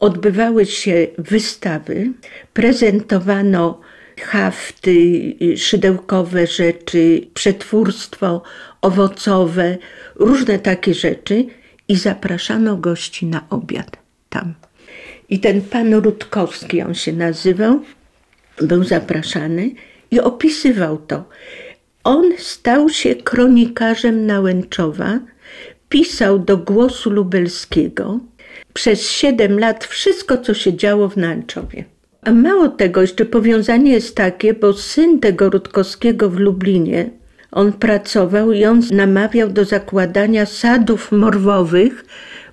odbywały 0.00 0.66
się 0.66 1.06
wystawy, 1.18 2.10
prezentowano 2.52 3.80
hafty, 4.20 5.34
szydełkowe 5.56 6.46
rzeczy, 6.46 7.26
przetwórstwo 7.34 8.42
owocowe, 8.80 9.78
różne 10.14 10.58
takie 10.58 10.94
rzeczy 10.94 11.46
i 11.88 11.96
zapraszano 11.96 12.76
gości 12.76 13.26
na 13.26 13.46
obiad 13.50 13.96
tam. 14.28 14.54
I 15.28 15.40
ten 15.40 15.62
pan 15.62 15.94
Rutkowski, 15.94 16.82
on 16.82 16.94
się 16.94 17.12
nazywał, 17.12 17.80
był 18.60 18.84
zapraszany 18.84 19.70
i 20.10 20.20
opisywał 20.20 20.98
to. 20.98 21.24
On 22.04 22.32
stał 22.38 22.88
się 22.88 23.14
kronikarzem 23.14 24.26
Nałęczowa, 24.26 25.20
pisał 25.88 26.38
do 26.38 26.56
Głosu 26.56 27.10
Lubelskiego 27.10 28.20
przez 28.74 29.10
siedem 29.10 29.58
lat 29.58 29.84
wszystko, 29.84 30.38
co 30.38 30.54
się 30.54 30.76
działo 30.76 31.08
w 31.08 31.16
Nałęczowie. 31.16 31.84
A 32.24 32.32
mało 32.32 32.68
tego, 32.68 33.00
jeszcze 33.00 33.24
powiązanie 33.24 33.92
jest 33.92 34.16
takie, 34.16 34.54
bo 34.54 34.72
syn 34.72 35.20
tego 35.20 35.50
Rutkowskiego 35.50 36.30
w 36.30 36.38
Lublinie, 36.38 37.10
on 37.52 37.72
pracował 37.72 38.52
i 38.52 38.64
on 38.64 38.82
namawiał 38.92 39.48
do 39.48 39.64
zakładania 39.64 40.46
sadów 40.46 41.12
morwowych 41.12 42.04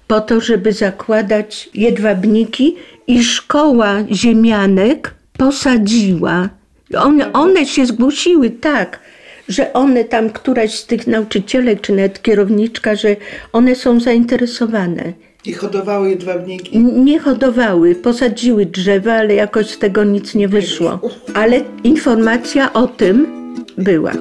po 0.08 0.22
to, 0.22 0.42
żeby 0.42 0.72
zakładać 0.72 1.70
jedwabniki 1.74 2.76
i 3.08 3.24
szkoła 3.24 3.98
ziemianek 4.12 5.14
posadziła. 5.38 6.50
One, 6.98 7.34
one 7.34 7.66
się 7.66 7.86
zgłosiły 7.86 8.50
tak, 8.50 9.00
że 9.48 9.74
one 9.74 10.04
tam, 10.04 10.30
któraś 10.30 10.80
z 10.80 10.86
tych 10.86 11.08
nauczycielek, 11.08 11.82
czy 11.82 11.94
nawet 11.94 12.22
kierowniczka, 12.22 12.96
że 12.96 13.16
one 13.54 13.76
są 13.76 14.00
zainteresowane. 14.00 15.14
I 15.46 15.54
hodowały 15.54 16.10
jedwabniki? 16.10 16.80
Nie 16.80 17.20
hodowały, 17.20 17.96
posadziły 17.96 18.66
drzewa, 18.66 19.14
ale 19.14 19.36
jakoś 19.36 19.70
z 19.70 19.80
tego 19.80 20.04
nic 20.04 20.36
nie 20.36 20.48
wyszło. 20.48 21.00
Ale 21.34 21.62
informacja 21.84 22.74
o 22.74 22.88
tym 22.88 23.28
była. 23.78 24.12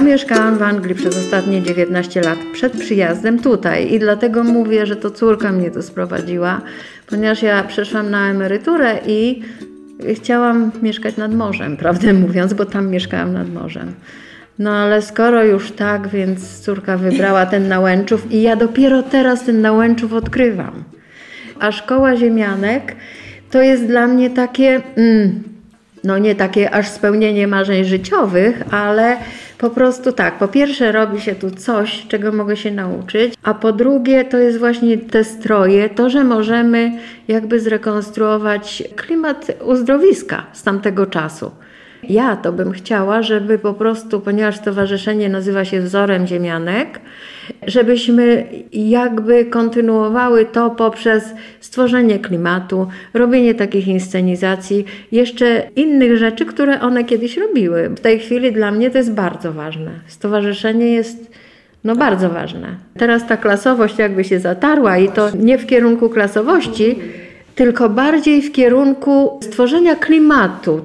Ja 0.00 0.06
mieszkałam 0.06 0.58
w 0.58 0.62
Anglii 0.62 0.94
przez 0.94 1.16
ostatnie 1.16 1.62
19 1.62 2.20
lat 2.20 2.38
przed 2.52 2.72
przyjazdem 2.72 3.38
tutaj 3.38 3.92
i 3.92 3.98
dlatego 3.98 4.44
mówię, 4.44 4.86
że 4.86 4.96
to 4.96 5.10
córka 5.10 5.52
mnie 5.52 5.70
tu 5.70 5.82
sprowadziła, 5.82 6.60
ponieważ 7.06 7.42
ja 7.42 7.64
przeszłam 7.64 8.10
na 8.10 8.30
emeryturę 8.30 8.98
i 9.06 9.42
chciałam 10.14 10.70
mieszkać 10.82 11.16
nad 11.16 11.34
morzem, 11.34 11.76
prawdę 11.76 12.12
mówiąc, 12.24 12.54
bo 12.54 12.64
tam 12.64 12.88
mieszkałam 12.88 13.32
nad 13.32 13.52
morzem. 13.52 13.92
No 14.58 14.70
ale 14.70 15.02
skoro 15.02 15.44
już 15.44 15.70
tak, 15.70 16.08
więc 16.08 16.60
córka 16.60 16.96
wybrała 16.96 17.46
ten 17.46 17.68
Nałęczów 17.68 18.32
i 18.32 18.42
ja 18.42 18.56
dopiero 18.56 19.02
teraz 19.02 19.44
ten 19.44 19.60
Nałęczów 19.60 20.12
odkrywam. 20.12 20.84
A 21.58 21.72
szkoła 21.72 22.16
ziemianek 22.16 22.96
to 23.50 23.62
jest 23.62 23.86
dla 23.86 24.06
mnie 24.06 24.30
takie, 24.30 24.80
mm, 24.96 25.42
no 26.04 26.18
nie 26.18 26.34
takie 26.34 26.70
aż 26.70 26.88
spełnienie 26.88 27.46
marzeń 27.46 27.84
życiowych, 27.84 28.62
ale 28.70 29.16
po 29.60 29.70
prostu 29.70 30.12
tak, 30.12 30.38
po 30.38 30.48
pierwsze 30.48 30.92
robi 30.92 31.20
się 31.20 31.34
tu 31.34 31.50
coś, 31.50 32.06
czego 32.08 32.32
mogę 32.32 32.56
się 32.56 32.70
nauczyć, 32.70 33.34
a 33.42 33.54
po 33.54 33.72
drugie 33.72 34.24
to 34.24 34.38
jest 34.38 34.58
właśnie 34.58 34.98
te 34.98 35.24
stroje, 35.24 35.88
to, 35.88 36.10
że 36.10 36.24
możemy 36.24 36.92
jakby 37.28 37.60
zrekonstruować 37.60 38.82
klimat 38.96 39.46
uzdrowiska 39.64 40.46
z 40.52 40.62
tamtego 40.62 41.06
czasu. 41.06 41.50
Ja 42.08 42.36
to 42.36 42.52
bym 42.52 42.72
chciała, 42.72 43.22
żeby 43.22 43.58
po 43.58 43.74
prostu, 43.74 44.20
ponieważ 44.20 44.56
stowarzyszenie 44.56 45.28
nazywa 45.28 45.64
się 45.64 45.80
Wzorem 45.80 46.26
Ziemianek, 46.26 47.00
żebyśmy 47.66 48.46
jakby 48.72 49.44
kontynuowały 49.44 50.44
to 50.44 50.70
poprzez 50.70 51.24
stworzenie 51.60 52.18
klimatu, 52.18 52.88
robienie 53.14 53.54
takich 53.54 53.88
inscenizacji, 53.88 54.84
jeszcze 55.12 55.62
innych 55.76 56.16
rzeczy, 56.16 56.46
które 56.46 56.80
one 56.80 57.04
kiedyś 57.04 57.36
robiły. 57.36 57.88
W 57.88 58.00
tej 58.00 58.18
chwili 58.18 58.52
dla 58.52 58.70
mnie 58.70 58.90
to 58.90 58.98
jest 58.98 59.12
bardzo 59.12 59.52
ważne. 59.52 59.90
Stowarzyszenie 60.06 60.86
jest 60.86 61.30
no 61.84 61.96
bardzo 61.96 62.30
ważne. 62.30 62.68
Teraz 62.98 63.26
ta 63.26 63.36
klasowość 63.36 63.98
jakby 63.98 64.24
się 64.24 64.40
zatarła 64.40 64.98
i 64.98 65.08
to 65.08 65.30
nie 65.36 65.58
w 65.58 65.66
kierunku 65.66 66.10
klasowości, 66.10 66.98
tylko 67.54 67.88
bardziej 67.88 68.42
w 68.42 68.52
kierunku 68.52 69.40
stworzenia 69.42 69.96
klimatu. 69.96 70.84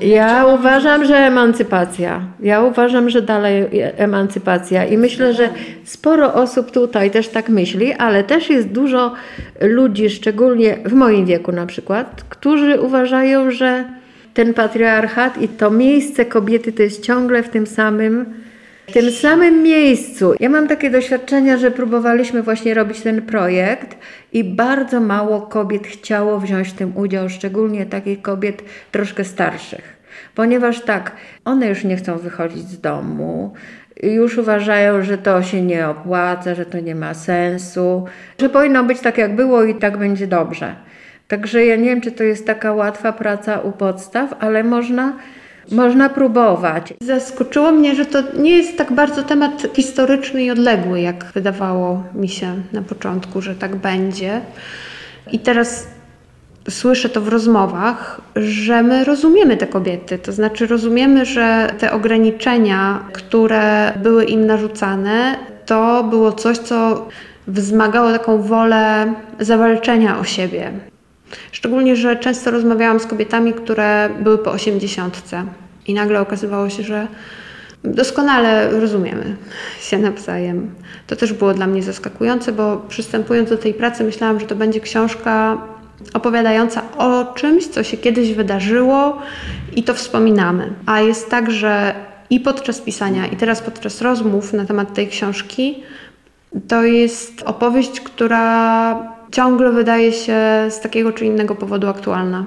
Ja 0.00 0.46
uważam, 0.46 1.04
że 1.04 1.16
emancypacja. 1.16 2.20
Ja 2.40 2.62
uważam, 2.62 3.10
że 3.10 3.22
dalej 3.22 3.66
emancypacja 3.96 4.84
i 4.84 4.98
myślę, 4.98 5.34
że 5.34 5.48
sporo 5.84 6.34
osób 6.34 6.70
tutaj 6.70 7.10
też 7.10 7.28
tak 7.28 7.48
myśli, 7.48 7.92
ale 7.92 8.24
też 8.24 8.50
jest 8.50 8.68
dużo 8.68 9.12
ludzi, 9.60 10.10
szczególnie 10.10 10.78
w 10.84 10.92
moim 10.92 11.26
wieku 11.26 11.52
na 11.52 11.66
przykład, 11.66 12.24
którzy 12.28 12.80
uważają, 12.80 13.50
że 13.50 13.84
ten 14.34 14.54
patriarchat 14.54 15.42
i 15.42 15.48
to 15.48 15.70
miejsce 15.70 16.24
kobiety 16.24 16.72
to 16.72 16.82
jest 16.82 17.02
ciągle 17.02 17.42
w 17.42 17.48
tym 17.48 17.66
samym 17.66 18.26
w 18.88 18.92
tym 18.92 19.10
samym 19.10 19.62
miejscu. 19.62 20.34
Ja 20.40 20.48
mam 20.48 20.68
takie 20.68 20.90
doświadczenia, 20.90 21.56
że 21.56 21.70
próbowaliśmy 21.70 22.42
właśnie 22.42 22.74
robić 22.74 23.00
ten 23.00 23.22
projekt 23.22 23.96
i 24.32 24.44
bardzo 24.44 25.00
mało 25.00 25.40
kobiet 25.40 25.86
chciało 25.86 26.40
wziąć 26.40 26.68
w 26.68 26.72
tym 26.72 26.96
udział, 26.96 27.28
szczególnie 27.28 27.86
takich 27.86 28.22
kobiet 28.22 28.62
troszkę 28.90 29.24
starszych. 29.24 29.96
Ponieważ 30.34 30.80
tak, 30.80 31.12
one 31.44 31.68
już 31.68 31.84
nie 31.84 31.96
chcą 31.96 32.18
wychodzić 32.18 32.68
z 32.68 32.80
domu, 32.80 33.52
już 34.02 34.38
uważają, 34.38 35.02
że 35.02 35.18
to 35.18 35.42
się 35.42 35.62
nie 35.62 35.88
opłaca, 35.88 36.54
że 36.54 36.66
to 36.66 36.80
nie 36.80 36.94
ma 36.94 37.14
sensu, 37.14 38.04
że 38.40 38.48
powinno 38.48 38.84
być 38.84 39.00
tak 39.00 39.18
jak 39.18 39.36
było 39.36 39.64
i 39.64 39.74
tak 39.74 39.98
będzie 39.98 40.26
dobrze. 40.26 40.74
Także 41.28 41.66
ja 41.66 41.76
nie 41.76 41.84
wiem, 41.84 42.00
czy 42.00 42.12
to 42.12 42.24
jest 42.24 42.46
taka 42.46 42.72
łatwa 42.72 43.12
praca 43.12 43.60
u 43.60 43.72
podstaw, 43.72 44.34
ale 44.40 44.64
można 44.64 45.12
można 45.70 46.08
próbować. 46.08 46.94
Zaskoczyło 47.00 47.72
mnie, 47.72 47.94
że 47.94 48.06
to 48.06 48.22
nie 48.38 48.56
jest 48.56 48.78
tak 48.78 48.92
bardzo 48.92 49.22
temat 49.22 49.66
historyczny 49.74 50.44
i 50.44 50.50
odległy, 50.50 51.00
jak 51.00 51.24
wydawało 51.34 52.02
mi 52.14 52.28
się 52.28 52.54
na 52.72 52.82
początku, 52.82 53.42
że 53.42 53.54
tak 53.54 53.76
będzie. 53.76 54.40
I 55.32 55.38
teraz 55.38 55.86
słyszę 56.70 57.08
to 57.08 57.20
w 57.20 57.28
rozmowach, 57.28 58.20
że 58.36 58.82
my 58.82 59.04
rozumiemy 59.04 59.56
te 59.56 59.66
kobiety. 59.66 60.18
To 60.18 60.32
znaczy, 60.32 60.66
rozumiemy, 60.66 61.24
że 61.24 61.70
te 61.78 61.92
ograniczenia, 61.92 63.04
które 63.12 63.92
były 64.02 64.24
im 64.24 64.46
narzucane, 64.46 65.36
to 65.66 66.04
było 66.04 66.32
coś, 66.32 66.58
co 66.58 67.08
wzmagało 67.46 68.12
taką 68.12 68.42
wolę 68.42 69.14
zawalczenia 69.40 70.18
o 70.18 70.24
siebie. 70.24 70.72
Szczególnie, 71.52 71.96
że 71.96 72.16
często 72.16 72.50
rozmawiałam 72.50 73.00
z 73.00 73.06
kobietami, 73.06 73.54
które 73.54 74.10
były 74.20 74.38
po 74.38 74.50
osiemdziesiątce 74.50 75.44
i 75.86 75.94
nagle 75.94 76.20
okazywało 76.20 76.68
się, 76.70 76.82
że 76.82 77.08
doskonale 77.84 78.70
rozumiemy 78.80 79.36
się 79.80 79.98
nawzajem. 79.98 80.74
To 81.06 81.16
też 81.16 81.32
było 81.32 81.54
dla 81.54 81.66
mnie 81.66 81.82
zaskakujące, 81.82 82.52
bo 82.52 82.76
przystępując 82.88 83.50
do 83.50 83.58
tej 83.58 83.74
pracy 83.74 84.04
myślałam, 84.04 84.40
że 84.40 84.46
to 84.46 84.56
będzie 84.56 84.80
książka 84.80 85.58
opowiadająca 86.14 86.82
o 86.98 87.34
czymś, 87.34 87.66
co 87.66 87.82
się 87.82 87.96
kiedyś 87.96 88.32
wydarzyło 88.32 89.18
i 89.76 89.82
to 89.82 89.94
wspominamy. 89.94 90.72
A 90.86 91.00
jest 91.00 91.30
tak, 91.30 91.50
że 91.50 91.94
i 92.30 92.40
podczas 92.40 92.80
pisania, 92.80 93.26
i 93.26 93.36
teraz 93.36 93.60
podczas 93.60 94.02
rozmów 94.02 94.52
na 94.52 94.64
temat 94.64 94.94
tej 94.94 95.08
książki, 95.08 95.82
to 96.68 96.82
jest 96.82 97.42
opowieść, 97.42 98.00
która 98.00 99.15
ciągle 99.30 99.72
wydaje 99.72 100.12
się 100.12 100.36
z 100.68 100.80
takiego 100.80 101.12
czy 101.12 101.26
innego 101.26 101.54
powodu 101.54 101.88
aktualna. 101.88 102.44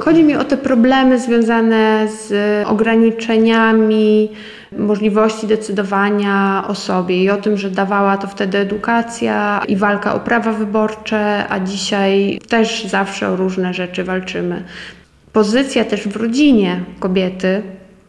Chodzi 0.00 0.24
mi 0.24 0.36
o 0.36 0.44
te 0.44 0.56
problemy 0.56 1.18
związane 1.18 2.08
z 2.08 2.32
ograniczeniami 2.68 4.28
możliwości 4.78 5.46
decydowania 5.46 6.64
o 6.68 6.74
sobie 6.74 7.24
i 7.24 7.30
o 7.30 7.36
tym, 7.36 7.56
że 7.56 7.70
dawała 7.70 8.16
to 8.16 8.26
wtedy 8.26 8.58
edukacja 8.58 9.62
i 9.68 9.76
walka 9.76 10.14
o 10.14 10.20
prawa 10.20 10.52
wyborcze, 10.52 11.48
a 11.48 11.60
dzisiaj 11.60 12.40
też 12.48 12.84
zawsze 12.84 13.28
o 13.28 13.36
różne 13.36 13.74
rzeczy 13.74 14.04
walczymy. 14.04 14.64
Pozycja 15.32 15.84
też 15.84 16.08
w 16.08 16.16
rodzinie 16.16 16.80
kobiety 17.00 17.62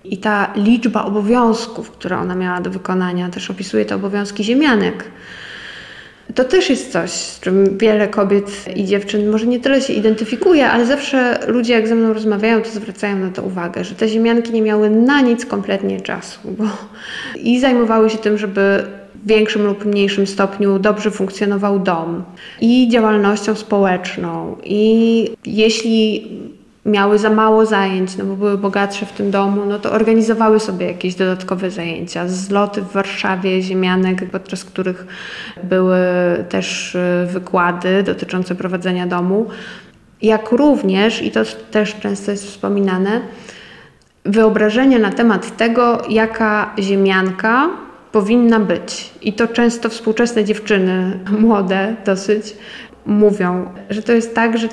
i 0.03 0.17
ta 0.17 0.53
liczba 0.55 1.05
obowiązków, 1.05 1.91
które 1.91 2.17
ona 2.17 2.35
miała 2.35 2.61
do 2.61 2.69
wykonania, 2.69 3.29
też 3.29 3.51
opisuje 3.51 3.85
te 3.85 3.95
obowiązki 3.95 4.43
ziemianek 4.43 5.03
to 6.35 6.43
też 6.43 6.69
jest 6.69 6.91
coś, 6.91 7.11
z 7.11 7.39
czym 7.39 7.77
wiele 7.77 8.07
kobiet 8.07 8.65
i 8.75 8.85
dziewczyn 8.85 9.29
może 9.29 9.47
nie 9.47 9.59
tyle 9.59 9.81
się 9.81 9.93
identyfikuje, 9.93 10.69
ale 10.69 10.85
zawsze 10.85 11.39
ludzie, 11.47 11.73
jak 11.73 11.87
ze 11.87 11.95
mną 11.95 12.13
rozmawiają, 12.13 12.61
to 12.61 12.69
zwracają 12.69 13.17
na 13.17 13.29
to 13.29 13.43
uwagę, 13.43 13.83
że 13.83 13.95
te 13.95 14.07
ziemianki 14.07 14.51
nie 14.51 14.61
miały 14.61 14.89
na 14.89 15.21
nic 15.21 15.45
kompletnie 15.45 16.01
czasu, 16.01 16.39
bo 16.57 16.63
i 17.35 17.59
zajmowały 17.59 18.09
się 18.09 18.17
tym, 18.17 18.37
żeby 18.37 18.83
w 19.15 19.27
większym 19.27 19.65
lub 19.65 19.85
mniejszym 19.85 20.27
stopniu 20.27 20.79
dobrze 20.79 21.11
funkcjonował 21.11 21.79
dom 21.79 22.23
i 22.61 22.89
działalnością 22.89 23.55
społeczną. 23.55 24.57
I 24.63 25.31
jeśli 25.45 26.27
miały 26.85 27.17
za 27.17 27.29
mało 27.29 27.65
zajęć, 27.65 28.17
no 28.17 28.25
bo 28.25 28.35
były 28.35 28.57
bogatsze 28.57 29.05
w 29.05 29.11
tym 29.11 29.31
domu, 29.31 29.65
no 29.65 29.79
to 29.79 29.91
organizowały 29.91 30.59
sobie 30.59 30.85
jakieś 30.85 31.15
dodatkowe 31.15 31.71
zajęcia. 31.71 32.27
Zloty 32.27 32.81
w 32.81 32.91
Warszawie, 32.91 33.61
ziemianek, 33.61 34.29
podczas 34.31 34.63
których 34.63 35.05
były 35.63 35.97
też 36.49 36.95
y, 36.95 37.27
wykłady 37.31 38.03
dotyczące 38.03 38.55
prowadzenia 38.55 39.07
domu. 39.07 39.45
Jak 40.21 40.51
również, 40.51 41.21
i 41.21 41.31
to 41.31 41.39
też 41.71 41.95
często 41.99 42.31
jest 42.31 42.45
wspominane, 42.45 43.21
wyobrażenie 44.25 44.99
na 44.99 45.11
temat 45.11 45.57
tego, 45.57 46.01
jaka 46.09 46.73
ziemianka 46.79 47.69
powinna 48.11 48.59
być. 48.59 49.11
I 49.21 49.33
to 49.33 49.47
często 49.47 49.89
współczesne 49.89 50.45
dziewczyny, 50.45 51.19
młode 51.41 51.95
dosyć, 52.05 52.55
mówią, 53.05 53.73
że 53.89 54.01
to 54.03 54.13
jest 54.13 54.35
tak, 54.35 54.57
że 54.57 54.67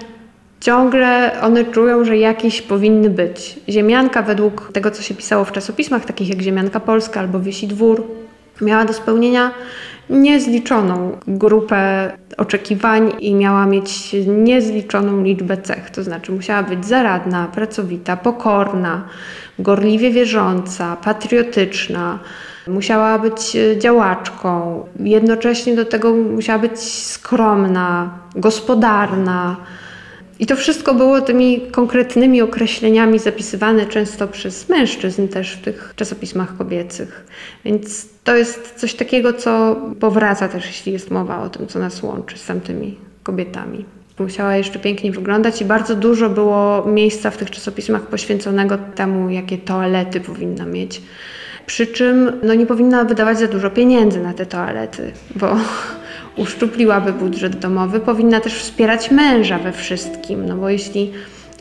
ciągle 0.61 1.33
one 1.43 1.65
czują, 1.65 2.05
że 2.05 2.17
jakieś 2.17 2.63
powinny 2.63 3.11
być. 3.11 3.61
Ziemianka 3.69 4.23
według 4.23 4.71
tego, 4.73 4.91
co 4.91 5.03
się 5.03 5.15
pisało 5.15 5.45
w 5.45 5.53
czasopismach, 5.53 6.05
takich 6.05 6.29
jak 6.29 6.41
Ziemianka 6.41 6.81
Polska 6.81 7.21
albo 7.21 7.41
Wiesi 7.41 7.67
Dwór, 7.67 8.07
miała 8.61 8.85
do 8.85 8.93
spełnienia 8.93 9.51
niezliczoną 10.11 11.19
grupę 11.27 12.13
oczekiwań 12.37 13.13
i 13.21 13.35
miała 13.35 13.67
mieć 13.67 14.17
niezliczoną 14.27 15.23
liczbę 15.23 15.57
cech. 15.57 15.91
To 15.91 16.03
znaczy 16.03 16.33
musiała 16.33 16.63
być 16.63 16.87
zaradna, 16.87 17.47
pracowita, 17.47 18.17
pokorna, 18.17 19.03
gorliwie 19.59 20.11
wierząca, 20.11 20.97
patriotyczna, 20.97 22.19
musiała 22.69 23.19
być 23.19 23.57
działaczką, 23.79 24.85
jednocześnie 25.01 25.77
do 25.77 25.85
tego 25.85 26.13
musiała 26.15 26.59
być 26.59 26.81
skromna, 26.81 28.11
gospodarna, 28.37 29.57
i 30.39 30.47
to 30.47 30.57
wszystko 30.57 30.95
było 30.95 31.21
tymi 31.21 31.61
konkretnymi 31.61 32.43
określeniami 32.43 33.19
zapisywane 33.19 33.87
często 33.87 34.29
przez 34.29 34.69
mężczyzn 34.69 35.29
też 35.29 35.53
w 35.53 35.63
tych 35.63 35.93
czasopismach 35.97 36.57
kobiecych. 36.57 37.27
Więc 37.65 38.09
to 38.25 38.37
jest 38.37 38.75
coś 38.77 38.95
takiego, 38.95 39.33
co 39.33 39.77
powraca 40.01 40.49
też, 40.49 40.67
jeśli 40.67 40.93
jest 40.93 41.11
mowa 41.11 41.43
o 41.43 41.49
tym, 41.49 41.67
co 41.67 41.79
nas 41.79 42.03
łączy 42.03 42.39
z 42.39 42.47
tamtymi 42.47 42.97
kobietami. 43.23 43.85
Musiała 44.19 44.57
jeszcze 44.57 44.79
pięknie 44.79 45.13
wyglądać 45.13 45.63
i 45.63 45.65
bardzo 45.65 45.95
dużo 45.95 46.31
było 46.31 46.85
miejsca 46.87 47.31
w 47.31 47.37
tych 47.37 47.51
czasopismach 47.51 48.03
poświęconego 48.03 48.79
temu, 48.95 49.31
jakie 49.31 49.59
toalety 49.59 50.21
powinna 50.21 50.67
mieć. 50.67 51.03
Przy 51.67 51.87
czym 51.87 52.33
no, 52.43 52.55
nie 52.55 52.67
powinna 52.67 53.05
wydawać 53.05 53.39
za 53.39 53.47
dużo 53.47 53.71
pieniędzy 53.71 54.21
na 54.21 54.33
te 54.33 54.47
toalety, 54.47 55.13
bo 55.37 55.57
uszczupliłaby 56.37 57.13
budżet 57.13 57.59
domowy, 57.59 58.01
powinna 58.01 58.41
też 58.41 58.55
wspierać 58.55 59.11
męża 59.11 59.59
we 59.59 59.73
wszystkim, 59.73 60.47
no 60.47 60.57
bo 60.57 60.69
jeśli 60.69 61.13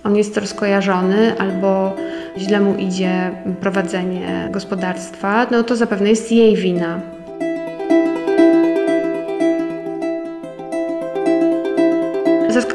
on 0.03 0.16
jest 0.16 0.38
rozkojarzony 0.38 1.39
albo 1.39 1.95
źle 2.38 2.60
mu 2.60 2.76
idzie 2.76 3.32
prowadzenie 3.62 4.49
gospodarstwa, 4.51 5.47
no 5.51 5.64
to 5.64 5.76
zapewne 5.76 6.10
jest 6.10 6.32
jej 6.32 6.55
wina. 6.55 7.16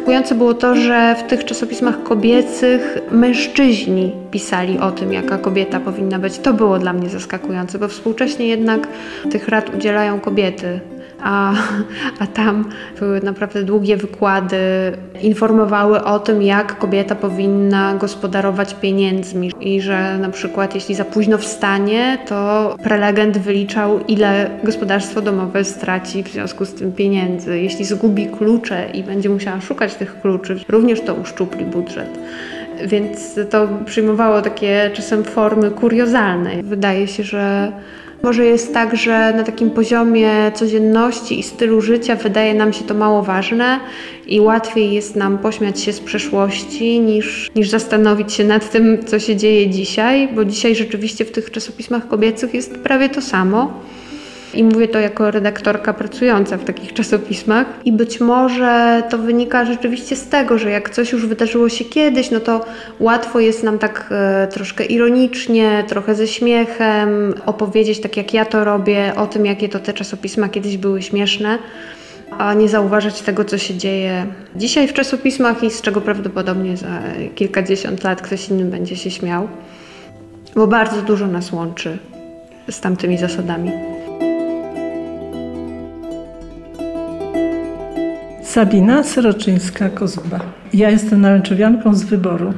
Zaskakujące 0.03 0.35
było 0.35 0.55
to, 0.55 0.75
że 0.77 1.15
w 1.19 1.23
tych 1.23 1.45
czasopismach 1.45 2.03
kobiecych 2.03 2.99
mężczyźni 3.11 4.13
pisali 4.31 4.79
o 4.79 4.91
tym, 4.91 5.13
jaka 5.13 5.39
kobieta 5.39 5.81
powinna 5.81 6.19
być. 6.19 6.39
To 6.39 6.53
było 6.53 6.79
dla 6.79 6.93
mnie 6.93 7.09
zaskakujące, 7.09 7.79
bo 7.79 7.89
współcześnie 7.89 8.47
jednak 8.47 8.89
tych 9.31 9.49
rad 9.49 9.75
udzielają 9.75 10.21
kobiety 10.21 10.81
a, 11.23 11.55
a 12.19 12.27
tam 12.27 12.65
były 12.99 13.21
naprawdę 13.21 13.63
długie 13.63 13.97
wykłady, 13.97 14.57
informowały 15.23 16.05
o 16.05 16.19
tym, 16.19 16.43
jak 16.43 16.79
kobieta 16.79 17.15
powinna 17.15 17.95
gospodarować 17.95 18.75
pieniędzmi 18.75 19.53
i 19.61 19.81
że 19.81 20.19
na 20.19 20.29
przykład 20.29 20.75
jeśli 20.75 20.95
za 20.95 21.05
późno 21.05 21.39
wstanie, 21.39 22.19
to 22.27 22.77
prelegent 22.83 23.39
wyliczał, 23.39 24.01
ile 24.09 24.51
gospodarstwo 24.65 25.21
domowe 25.21 25.65
straci 25.65 26.23
w 26.23 26.29
związku 26.29 26.65
z 26.65 26.75
tym 26.75 26.93
pieniędzy. 26.93 27.61
Jeśli 27.61 27.85
zgubi 27.85 28.27
klucze 28.27 28.91
i 28.95 29.03
będzie 29.03 29.29
musiała 29.29 29.61
szukać 29.61 29.92
tych 29.95 30.21
kluczy, 30.21 30.57
również 30.69 31.01
to 31.01 31.15
uszczupli 31.15 31.65
budżet 31.65 32.19
więc 32.87 33.39
to 33.51 33.69
przyjmowało 33.85 34.43
takie 34.43 34.91
czasem 34.95 35.25
formy 35.25 35.71
kuriozalne. 35.71 36.63
Wydaje 36.63 37.09
się, 37.09 37.23
że 37.23 37.73
może 38.23 38.45
jest 38.45 38.75
tak, 38.75 38.97
że 38.97 39.33
na 39.37 39.43
takim 39.43 39.71
poziomie 39.71 40.53
codzienności 40.55 41.39
i 41.39 41.43
stylu 41.43 41.81
życia 41.81 42.17
wydaje 42.17 42.55
nam 42.55 42.73
się 42.73 42.85
to 42.85 42.95
mało 42.95 43.23
ważne 43.23 43.81
i 44.27 44.41
łatwiej 44.41 44.93
jest 44.93 45.17
nam 45.17 45.39
pośmiać 45.39 45.81
się 45.81 45.93
z 45.93 46.01
przeszłości 46.01 47.01
niż, 47.01 47.51
niż 47.55 47.71
zastanowić 47.71 48.33
się 48.33 48.45
nad 48.45 48.71
tym, 48.71 49.05
co 49.05 49.19
się 49.19 49.37
dzieje 49.37 49.71
dzisiaj, 49.71 50.29
bo 50.35 50.45
dzisiaj 50.45 50.75
rzeczywiście 50.75 51.25
w 51.25 51.33
tych 51.33 51.51
czasopismach 51.51 52.09
kobiecych 52.09 52.55
jest 52.55 52.79
prawie 52.79 53.09
to 53.09 53.21
samo. 53.21 53.81
I 54.55 54.65
mówię 54.65 54.89
to 54.89 54.99
jako 54.99 55.31
redaktorka 55.31 55.95
pracująca 55.95 56.57
w 56.57 56.65
takich 56.65 56.93
czasopismach. 56.93 57.67
I 57.85 57.93
być 57.93 58.21
może 58.21 59.03
to 59.11 59.19
wynika 59.19 59.65
rzeczywiście 59.65 60.17
z 60.17 60.29
tego, 60.29 60.59
że 60.59 60.71
jak 60.71 60.91
coś 60.91 61.13
już 61.13 61.27
wydarzyło 61.27 61.69
się 61.69 61.85
kiedyś, 61.85 62.31
no 62.31 62.41
to 62.41 62.65
łatwo 63.01 63.41
jest 63.41 63.63
nam 63.63 63.79
tak 63.79 64.09
e, 64.11 64.49
troszkę 64.51 64.85
ironicznie, 64.85 65.85
trochę 65.89 66.15
ze 66.15 66.27
śmiechem 66.27 67.35
opowiedzieć, 67.47 68.01
tak 68.01 68.17
jak 68.17 68.35
ja 68.35 68.45
to 68.45 68.65
robię, 68.65 69.13
o 69.17 69.27
tym, 69.27 69.47
jakie 69.47 69.69
to 69.69 69.79
te 69.79 69.93
czasopisma 69.93 70.49
kiedyś 70.49 70.77
były 70.77 71.03
śmieszne 71.03 71.59
a 72.39 72.55
nie 72.55 72.69
zauważać 72.69 73.23
tego, 73.23 73.45
co 73.45 73.59
się 73.59 73.75
dzieje 73.75 74.27
dzisiaj 74.57 74.89
w 74.89 74.93
czasopismach 74.93 75.63
i 75.63 75.71
z 75.71 75.81
czego 75.81 76.01
prawdopodobnie 76.01 76.77
za 76.77 77.03
kilkadziesiąt 77.35 78.05
lat 78.05 78.23
ktoś 78.23 78.49
inny 78.49 78.65
będzie 78.65 78.97
się 78.97 79.11
śmiał, 79.11 79.49
bo 80.55 80.67
bardzo 80.67 81.03
dużo 81.03 81.27
nas 81.27 81.53
łączy 81.53 81.99
z 82.71 82.81
tamtymi 82.81 83.19
zasadami. 83.19 83.71
Sabina 88.53 89.03
Syroczyńska-Kozuba. 89.03 90.41
Ja 90.73 90.91
jestem 90.91 91.21
naręczowianką 91.21 91.95
z 91.95 92.05
wyboru. 92.05 92.55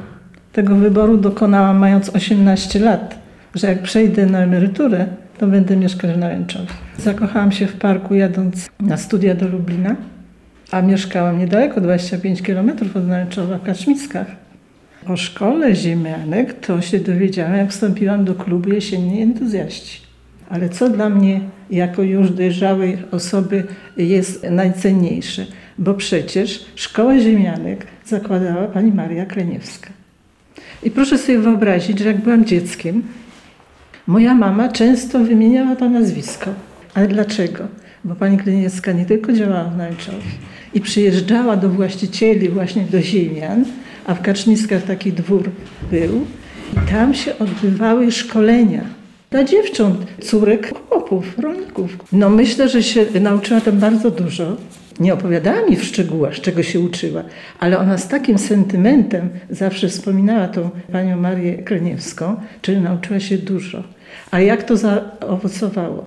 Tego 0.53 0.75
wyboru 0.75 1.17
dokonałam 1.17 1.77
mając 1.77 2.09
18 2.09 2.79
lat, 2.79 3.19
że 3.53 3.67
jak 3.67 3.81
przejdę 3.81 4.25
na 4.25 4.39
emeryturę, 4.39 5.05
to 5.37 5.47
będę 5.47 5.77
mieszkać 5.77 6.11
w 6.11 6.17
Naręczowie. 6.17 6.67
Zakochałam 6.97 7.51
się 7.51 7.67
w 7.67 7.73
parku 7.73 8.15
jadąc 8.15 8.69
na 8.79 8.97
studia 8.97 9.35
do 9.35 9.47
Lublina, 9.47 9.95
a 10.71 10.81
mieszkałam 10.81 11.39
niedaleko, 11.39 11.81
25 11.81 12.41
km 12.41 12.71
od 12.95 13.07
Naręczowa, 13.07 13.57
w 13.57 13.63
Kaczmiskach. 13.63 14.27
O 15.07 15.17
szkole 15.17 15.75
ziemianek 15.75 16.53
to 16.53 16.81
się 16.81 16.99
dowiedziałam, 16.99 17.55
jak 17.55 17.69
wstąpiłam 17.69 18.25
do 18.25 18.35
klubu 18.35 18.69
Jesienni 18.69 19.21
Entuzjaści. 19.21 20.01
Ale 20.49 20.69
co 20.69 20.89
dla 20.89 21.09
mnie, 21.09 21.41
jako 21.69 22.01
już 22.01 22.31
dojrzałej 22.31 22.97
osoby, 23.11 23.63
jest 23.97 24.43
najcenniejsze? 24.49 25.45
Bo 25.77 25.93
przecież 25.93 26.65
szkołę 26.75 27.19
ziemianek 27.19 27.87
zakładała 28.05 28.67
pani 28.67 28.91
Maria 28.91 29.25
Kreniewska. 29.25 29.89
I 30.83 30.91
proszę 30.91 31.17
sobie 31.17 31.39
wyobrazić, 31.39 31.99
że 31.99 32.07
jak 32.07 32.21
byłam 32.21 32.45
dzieckiem, 32.45 33.03
moja 34.07 34.35
mama 34.35 34.69
często 34.69 35.19
wymieniała 35.19 35.75
to 35.75 35.89
nazwisko. 35.89 36.51
Ale 36.93 37.07
dlaczego? 37.07 37.67
Bo 38.03 38.15
pani 38.15 38.37
Kliniewska 38.37 38.91
nie 38.91 39.05
tylko 39.05 39.33
działała 39.33 39.63
w 39.63 39.77
Nalczowie 39.77 40.31
i 40.73 40.81
przyjeżdżała 40.81 41.55
do 41.55 41.69
właścicieli 41.69 42.49
właśnie 42.49 42.83
do 42.83 43.01
ziemian, 43.01 43.65
a 44.05 44.15
w 44.15 44.21
Kaczmiskach 44.21 44.83
taki 44.83 45.13
dwór 45.13 45.49
był 45.91 46.25
i 46.73 46.91
tam 46.91 47.13
się 47.13 47.39
odbywały 47.39 48.11
szkolenia 48.11 48.83
dla 49.31 49.43
dziewcząt, 49.43 49.97
córek 50.21 50.73
chłopów, 50.89 51.39
rolników. 51.39 51.97
No 52.11 52.29
myślę, 52.29 52.69
że 52.69 52.83
się 52.83 53.05
nauczyła 53.21 53.61
tam 53.61 53.79
bardzo 53.79 54.11
dużo. 54.11 54.57
Nie 54.99 55.13
opowiadała 55.13 55.61
mi 55.69 55.75
w 55.75 55.83
szczegółach, 55.83 56.39
czego 56.41 56.63
się 56.63 56.79
uczyła, 56.79 57.23
ale 57.59 57.79
ona 57.79 57.97
z 57.97 58.07
takim 58.07 58.37
sentymentem 58.37 59.29
zawsze 59.49 59.87
wspominała 59.87 60.47
tą 60.47 60.69
panią 60.91 61.17
Marię 61.17 61.53
Kreniewską, 61.53 62.35
czyli 62.61 62.81
nauczyła 62.81 63.19
się 63.19 63.37
dużo. 63.37 63.83
A 64.31 64.39
jak 64.39 64.63
to 64.63 64.77
zaowocowało? 64.77 66.05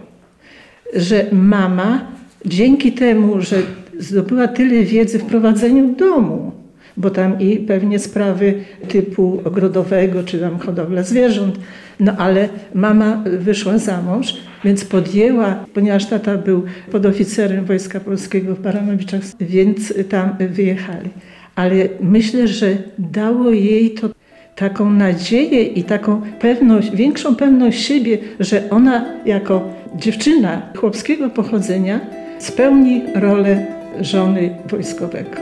Że 0.95 1.27
mama 1.33 2.07
dzięki 2.47 2.93
temu, 2.93 3.41
że 3.41 3.57
zdobyła 3.99 4.49
tyle 4.49 4.85
wiedzy 4.85 5.19
w 5.19 5.25
prowadzeniu 5.25 5.95
domu, 5.95 6.53
bo 6.97 7.11
tam 7.11 7.41
i 7.41 7.57
pewnie 7.57 7.99
sprawy 7.99 8.55
typu 8.89 9.41
ogrodowego, 9.45 10.23
czy 10.23 10.39
tam 10.39 10.59
hodowla 10.59 11.03
zwierząt, 11.03 11.59
no 12.01 12.13
ale 12.19 12.49
mama 12.75 13.23
wyszła 13.27 13.79
za 13.79 14.03
mąż, 14.03 14.37
więc 14.65 14.85
podjęła, 14.85 15.65
ponieważ 15.75 16.07
tata 16.07 16.37
był 16.37 16.63
podoficerem 16.93 17.65
Wojska 17.65 18.01
Polskiego 18.01 18.55
w 18.55 18.61
Baranowiczach, 18.61 19.21
więc 19.41 19.95
tam 20.09 20.37
wyjechali. 20.39 21.11
Ale 21.55 21.89
myślę, 22.01 22.49
że 22.49 22.77
dało 22.99 23.51
jej 23.51 23.91
to 23.91 24.09
taką 24.57 24.91
nadzieję 24.91 25.63
i 25.63 25.85
taką 25.85 26.23
pewność, 26.41 26.91
większą 26.91 27.37
pewność 27.37 27.87
siebie, 27.87 28.19
że 28.41 28.71
ona 28.71 29.05
jako 29.27 29.75
dziewczyna 29.97 30.63
chłopskiego 30.77 31.31
pochodzenia 31.31 32.01
spełni 32.39 33.03
rolę 33.15 33.67
żony 34.01 34.51
wojskowego. 34.71 35.37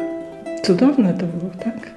Cudowne 0.63 1.15
to 1.15 1.27
było, 1.27 1.51
tak? 1.65 1.96